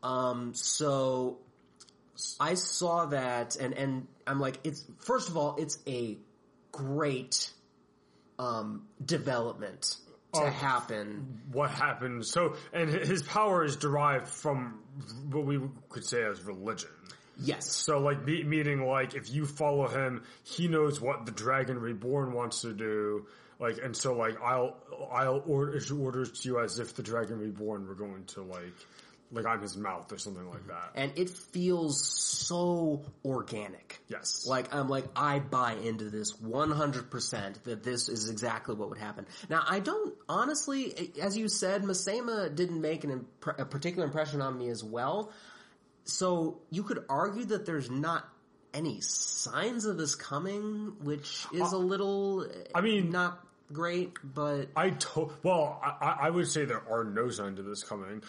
[0.02, 1.38] Um, so
[2.38, 6.16] I saw that and, and I'm like, it's, first of all, it's a
[6.72, 7.50] great,
[8.38, 9.96] um, development
[10.34, 10.46] to Oh.
[10.46, 11.40] happen.
[11.52, 12.24] what happened.
[12.24, 14.80] So, and his power is derived from
[15.30, 16.90] what we could say as religion.
[17.42, 17.66] Yes.
[17.70, 22.60] So, like, meaning, like, if you follow him, he knows what the Dragon Reborn wants
[22.62, 23.26] to do.
[23.60, 24.76] Like, and so, like, I'll,
[25.12, 28.74] I'll order, issue orders to you as if the Dragon Reborn were going to, like,
[29.32, 30.68] like I'm his mouth or something like mm-hmm.
[30.68, 30.90] that.
[30.94, 34.00] and it feels so organic.
[34.08, 34.46] Yes.
[34.46, 39.26] Like I'm like I buy into this 100% that this is exactly what would happen.
[39.48, 44.40] Now I don't honestly as you said Masema didn't make an impre- a particular impression
[44.40, 45.32] on me as well.
[46.04, 48.28] So you could argue that there's not
[48.72, 54.68] any signs of this coming, which is uh, a little I mean- not great, but
[54.76, 58.22] I to- well, I, I- would say there are no signs of this coming,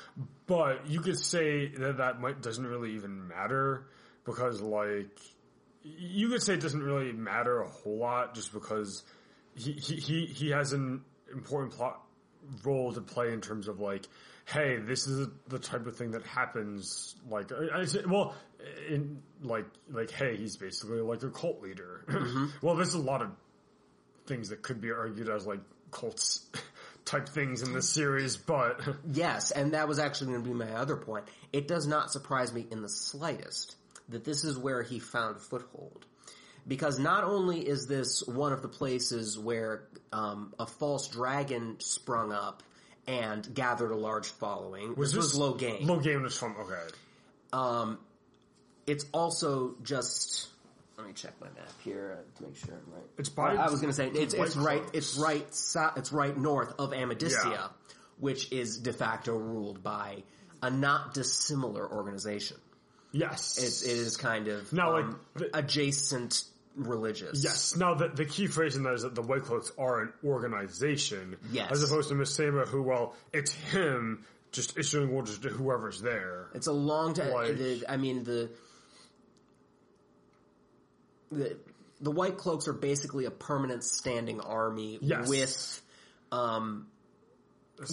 [0.48, 3.88] but you could say that that might doesn't really even matter
[4.26, 5.20] because, like,
[5.84, 9.04] you could say it doesn't really matter a whole lot just because
[9.56, 12.02] he he he, he has an important plot
[12.64, 14.08] role to play in terms of like,
[14.46, 17.16] hey, this is the type of thing that happens.
[17.30, 18.36] Like, I, I say, well,
[18.90, 22.06] in like like, hey, he's basically like a cult leader.
[22.08, 22.46] Mm-hmm.
[22.66, 23.30] well, there's a lot of
[24.28, 25.60] things that could be argued as like
[25.92, 26.46] cults
[27.06, 30.72] type things in this series, but Yes, and that was actually going to be my
[30.72, 31.26] other point.
[31.52, 33.76] It does not surprise me in the slightest
[34.10, 36.06] that this is where he found foothold.
[36.68, 42.32] Because not only is this one of the places where um, a false dragon sprung
[42.32, 42.62] up
[43.08, 45.82] and gathered a large following, was this was Logain.
[45.86, 46.94] Logain was from okay.
[47.52, 47.98] Um,
[48.86, 50.50] it's also just.
[51.02, 53.04] Let me check my map here to make sure I'm right.
[53.18, 53.56] It's by.
[53.56, 54.84] I was going to say it's it's right.
[54.94, 55.52] It's right.
[55.54, 57.68] So, it's right north of Amadicia, yeah.
[58.20, 60.24] which is de facto ruled by
[60.62, 62.58] a not dissimilar organization.
[63.12, 66.44] Yes, it's, it is kind of now um, like the, adjacent
[66.76, 67.44] religious.
[67.44, 67.76] Yes.
[67.76, 71.38] Now the the key phrase in that is that the White Cloaks are an organization.
[71.52, 71.72] Yes.
[71.72, 76.50] As opposed to Masema, who well, it's him just issuing orders to whoever's there.
[76.54, 77.34] It's a long time.
[77.34, 78.52] Like, I mean the
[81.32, 81.58] the
[82.00, 85.30] the White Cloaks are basically a permanent standing army yes.
[85.30, 85.82] with
[86.32, 86.88] um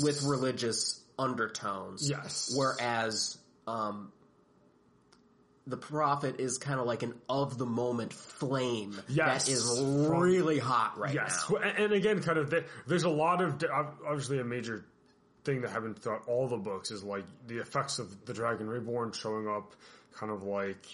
[0.02, 2.08] with religious undertones.
[2.08, 2.52] Yes.
[2.56, 4.12] Whereas um
[5.66, 9.44] the prophet is kind of like an of the moment flame yes.
[9.44, 11.44] that is really hot right yes.
[11.50, 11.58] now.
[11.62, 12.54] Yes, and again, kind of
[12.86, 13.62] there's a lot of
[14.06, 14.84] obviously a major
[15.44, 19.12] thing that happened throughout all the books is like the effects of the Dragon Reborn
[19.12, 19.74] showing up,
[20.14, 20.84] kind of like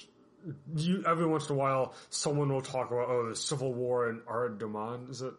[0.76, 4.20] you every once in a while someone will talk about oh the civil war in
[4.28, 5.34] Arad Doman is it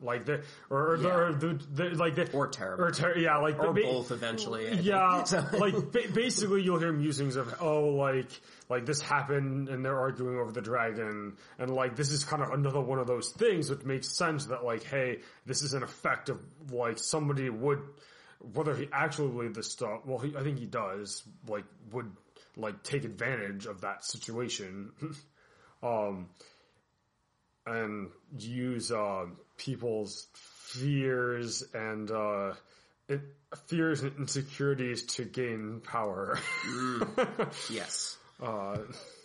[0.00, 1.08] like the or, or, yeah.
[1.08, 2.84] or the, the, like the or terrible.
[2.84, 5.24] Or ter- yeah like or ba- both eventually yeah
[5.58, 8.28] like ba- basically you'll hear musings of oh like
[8.68, 12.50] like this happened and they're arguing over the dragon and like this is kind of
[12.50, 16.28] another one of those things which makes sense that like hey this is an effect
[16.28, 16.40] of
[16.70, 17.80] like somebody would
[18.52, 22.10] whether he actually believed this stuff well he, I think he does like would
[22.56, 24.92] like take advantage of that situation
[25.82, 26.28] um
[27.66, 29.26] and use uh,
[29.58, 32.52] people's fears and uh,
[33.08, 33.20] it,
[33.66, 36.38] fears and insecurities to gain power.
[36.68, 37.70] mm.
[37.70, 38.16] Yes.
[38.42, 38.78] Uh,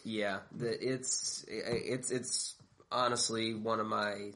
[0.04, 2.56] yeah, the, it's it's it's
[2.92, 4.32] honestly one of my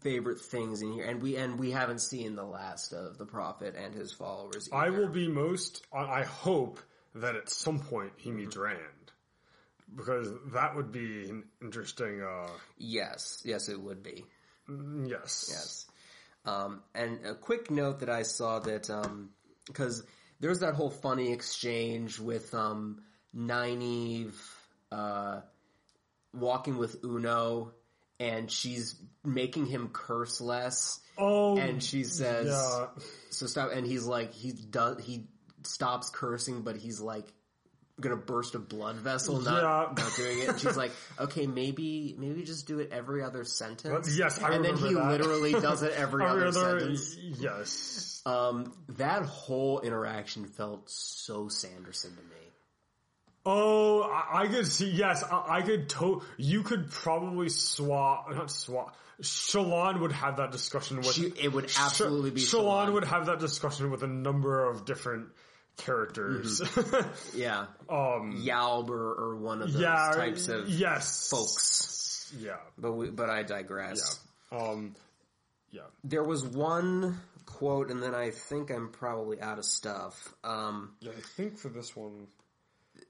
[0.00, 3.76] favorite things in here, and we and we haven't seen the last of the prophet
[3.76, 4.68] and his followers.
[4.72, 4.86] Either.
[4.86, 5.84] I will be most.
[5.92, 6.80] I hope
[7.14, 8.64] that at some point he meets mm-hmm.
[8.64, 9.00] Rand
[9.96, 12.22] because that would be an interesting.
[12.22, 12.48] Uh,
[12.78, 14.24] yes, yes, it would be.
[14.68, 15.86] Mm, yes, yes.
[16.44, 18.88] Um, and a quick note that I saw that
[19.66, 20.06] because um,
[20.40, 23.02] there's that whole funny exchange with um,
[23.36, 24.34] Nynaeve
[24.90, 25.40] uh,
[26.32, 27.72] walking with Uno,
[28.18, 31.00] and she's making him curse less.
[31.18, 32.86] Oh, and she says, yeah.
[33.30, 35.26] "So stop." And he's like, he does he
[35.64, 37.26] stops cursing, but he's like
[38.00, 40.04] gonna burst a blood vessel, not, yeah.
[40.04, 40.48] not doing it.
[40.48, 44.16] And she's like, okay, maybe, maybe just do it every other sentence.
[44.16, 45.08] yes, I And then he that.
[45.08, 47.16] literally does it every, other, other, sentence.
[47.16, 48.22] Yes.
[48.26, 52.36] Um, that whole interaction felt so Sanderson to me.
[53.46, 58.50] Oh, I, I could see, yes, I, I could to, you could probably swap, not
[58.50, 62.40] swap, Shallan would have that discussion with, she, it would absolutely Sh- be.
[62.40, 65.28] Shallan would have that discussion with a number of different
[65.76, 66.60] characters.
[66.60, 67.38] Mm-hmm.
[67.38, 67.66] yeah.
[67.90, 71.28] Um, Yalb or, or one of those yeah, types of yes.
[71.28, 72.32] folks.
[72.38, 72.58] Yeah.
[72.78, 74.20] But we, but I digress.
[74.52, 74.58] Yeah.
[74.58, 74.94] Um,
[75.72, 75.82] yeah.
[76.04, 80.32] There was one quote and then I think I'm probably out of stuff.
[80.44, 82.28] Um, yeah, I think for this one.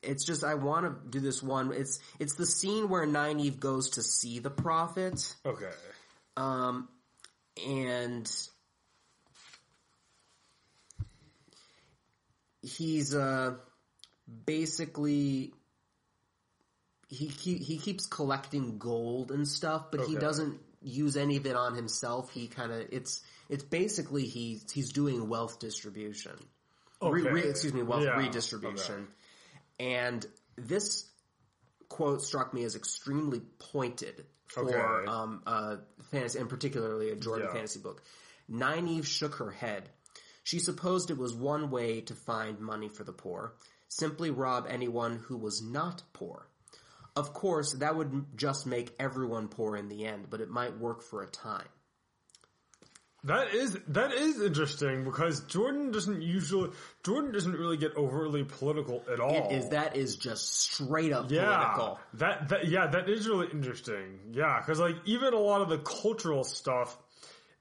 [0.03, 1.73] It's just I want to do this one.
[1.73, 5.21] It's it's the scene where Nynaeve goes to see the prophet.
[5.45, 5.71] Okay.
[6.39, 6.89] Um,
[7.67, 8.31] and
[12.63, 13.55] he's uh,
[14.47, 15.53] basically
[17.09, 20.13] he he keeps collecting gold and stuff, but okay.
[20.13, 22.31] he doesn't use any of it on himself.
[22.33, 26.37] He kind of it's it's basically he he's doing wealth distribution.
[27.03, 27.23] Okay.
[27.23, 28.17] Re, re, excuse me, wealth yeah.
[28.17, 29.09] redistribution.
[29.81, 29.93] Okay.
[29.95, 31.09] And this
[31.89, 35.77] quote struck me as extremely pointed for um, uh,
[36.11, 37.55] fantasy, and particularly a Jordan yeah.
[37.55, 38.03] fantasy book.
[38.51, 39.89] Nynaeve shook her head
[40.43, 43.55] she supposed it was one way to find money for the poor,
[43.89, 46.47] simply rob anyone who was not poor.
[47.17, 51.03] Of course, that would just make everyone poor in the end, but it might work
[51.03, 51.69] for a time.
[53.25, 56.71] That is that is interesting because Jordan doesn't usually
[57.05, 59.51] Jordan doesn't really get overly political at all.
[59.51, 62.01] It is that is just straight up yeah, political.
[62.15, 64.21] That that yeah, that is really interesting.
[64.33, 66.97] Yeah, because like even a lot of the cultural stuff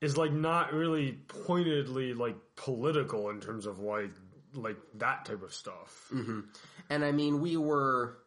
[0.02, 1.14] is like not really
[1.46, 4.12] pointedly like political in terms of like
[4.54, 6.08] like that type of stuff.
[6.14, 6.42] Mm-hmm.
[6.90, 8.18] And I mean, we were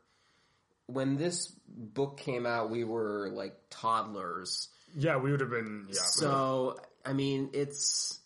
[0.86, 4.68] when this book came out, we were like toddlers.
[4.94, 5.86] Yeah, we would have been.
[5.88, 8.18] Yeah, So, I mean, it's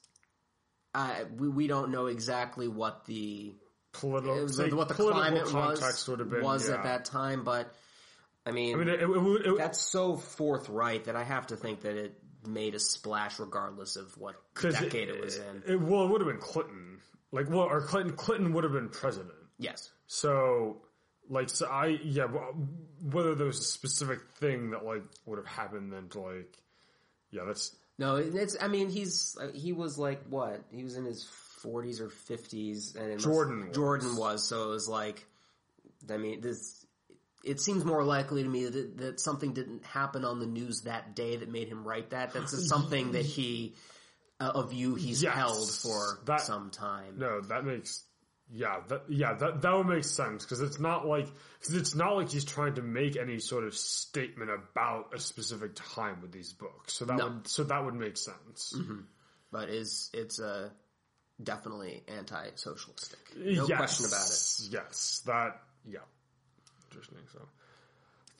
[0.94, 3.54] uh, we we don't know exactly what the
[3.92, 6.42] political, it what the political climate context was would have been.
[6.42, 6.74] was yeah.
[6.74, 7.72] at that time, but
[8.44, 11.82] I mean, I mean, it, it, it, that's so forthright that I have to think
[11.82, 15.62] that it made a splash regardless of what decade it, was in.
[15.66, 16.98] It, well, it would have been Clinton.
[17.32, 18.14] Like, well, or Clinton.
[18.16, 19.34] Clinton would have been president.
[19.58, 19.90] yes.
[20.06, 20.82] So,
[21.28, 22.28] like, so I, yeah,
[23.02, 26.56] whether there was a specific thing that, like, would have happened then to, like,
[27.32, 28.56] yeah, that's, No, it's.
[28.60, 30.62] I mean, he's he was like what?
[30.70, 33.74] He was in his forties or fifties, and it must- Jordan was.
[33.74, 34.48] Jordan was.
[34.48, 35.26] So it was like,
[36.08, 36.85] I mean, this.
[37.46, 41.14] It seems more likely to me that that something didn't happen on the news that
[41.14, 42.32] day that made him write that.
[42.32, 43.74] That's something that he
[44.40, 45.34] uh, a view he's Yes.
[45.34, 47.18] held for That- some time.
[47.18, 48.02] no, that makes,
[48.52, 51.24] yeah, that, yeah, that, that would make sense, because it's not like,
[51.64, 55.72] cause it's not like he's trying to make any sort of statement about a specific
[55.74, 56.92] time with these books.
[56.92, 57.28] So that No.
[57.28, 58.74] would, so that would make sense.
[59.50, 60.68] but is it's uh,
[61.42, 63.18] definitely anti-socialistic.
[63.36, 63.76] No yes.
[63.78, 64.68] question about it.
[64.70, 66.00] Yes, that, yeah.
[66.96, 67.40] Interesting, so.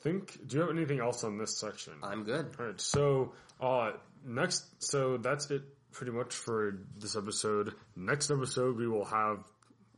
[0.01, 1.93] Think, do you have anything else on this section?
[2.03, 2.47] I'm good.
[2.59, 2.79] All right.
[2.81, 3.91] So uh,
[4.25, 7.73] next, so that's it pretty much for this episode.
[7.95, 9.39] Next episode, we will have.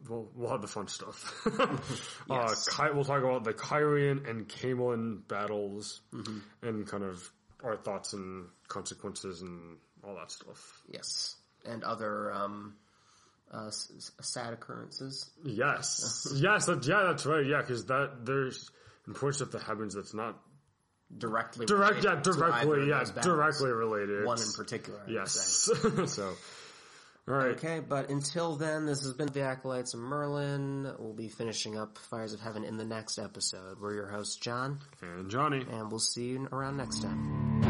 [0.07, 1.45] We'll, we'll have the fun stuff.
[2.29, 2.67] Yes.
[2.79, 6.37] uh, Ky- we'll talk about the Cairhien and Caemlyn battles Mm-hmm.
[6.67, 7.29] and kind of
[7.63, 10.81] our thoughts and consequences and all that stuff.
[10.89, 11.35] Yes,
[11.65, 12.75] and other um,
[13.51, 15.29] uh, sad occurrences.
[15.43, 17.45] Yes, yes, that, yeah, that's right.
[17.45, 18.69] Yeah, because that there's
[19.07, 20.37] important stuff that happens that's not
[21.17, 22.03] directly direct.
[22.03, 22.87] Yeah, directly.
[22.89, 24.25] Yeah, directly related.
[24.25, 24.99] One in particular.
[24.99, 25.73] I would say.
[25.97, 26.11] Yes.
[26.13, 26.33] so,
[27.27, 27.51] all right.
[27.57, 30.91] Okay, but until then, this has been the Acolytes of Merlin.
[30.99, 33.79] We'll be finishing up Fires of Heaven in the next episode.
[33.79, 35.65] We're your hosts, John, And Johnny.
[35.71, 37.68] and we'll see you around next time.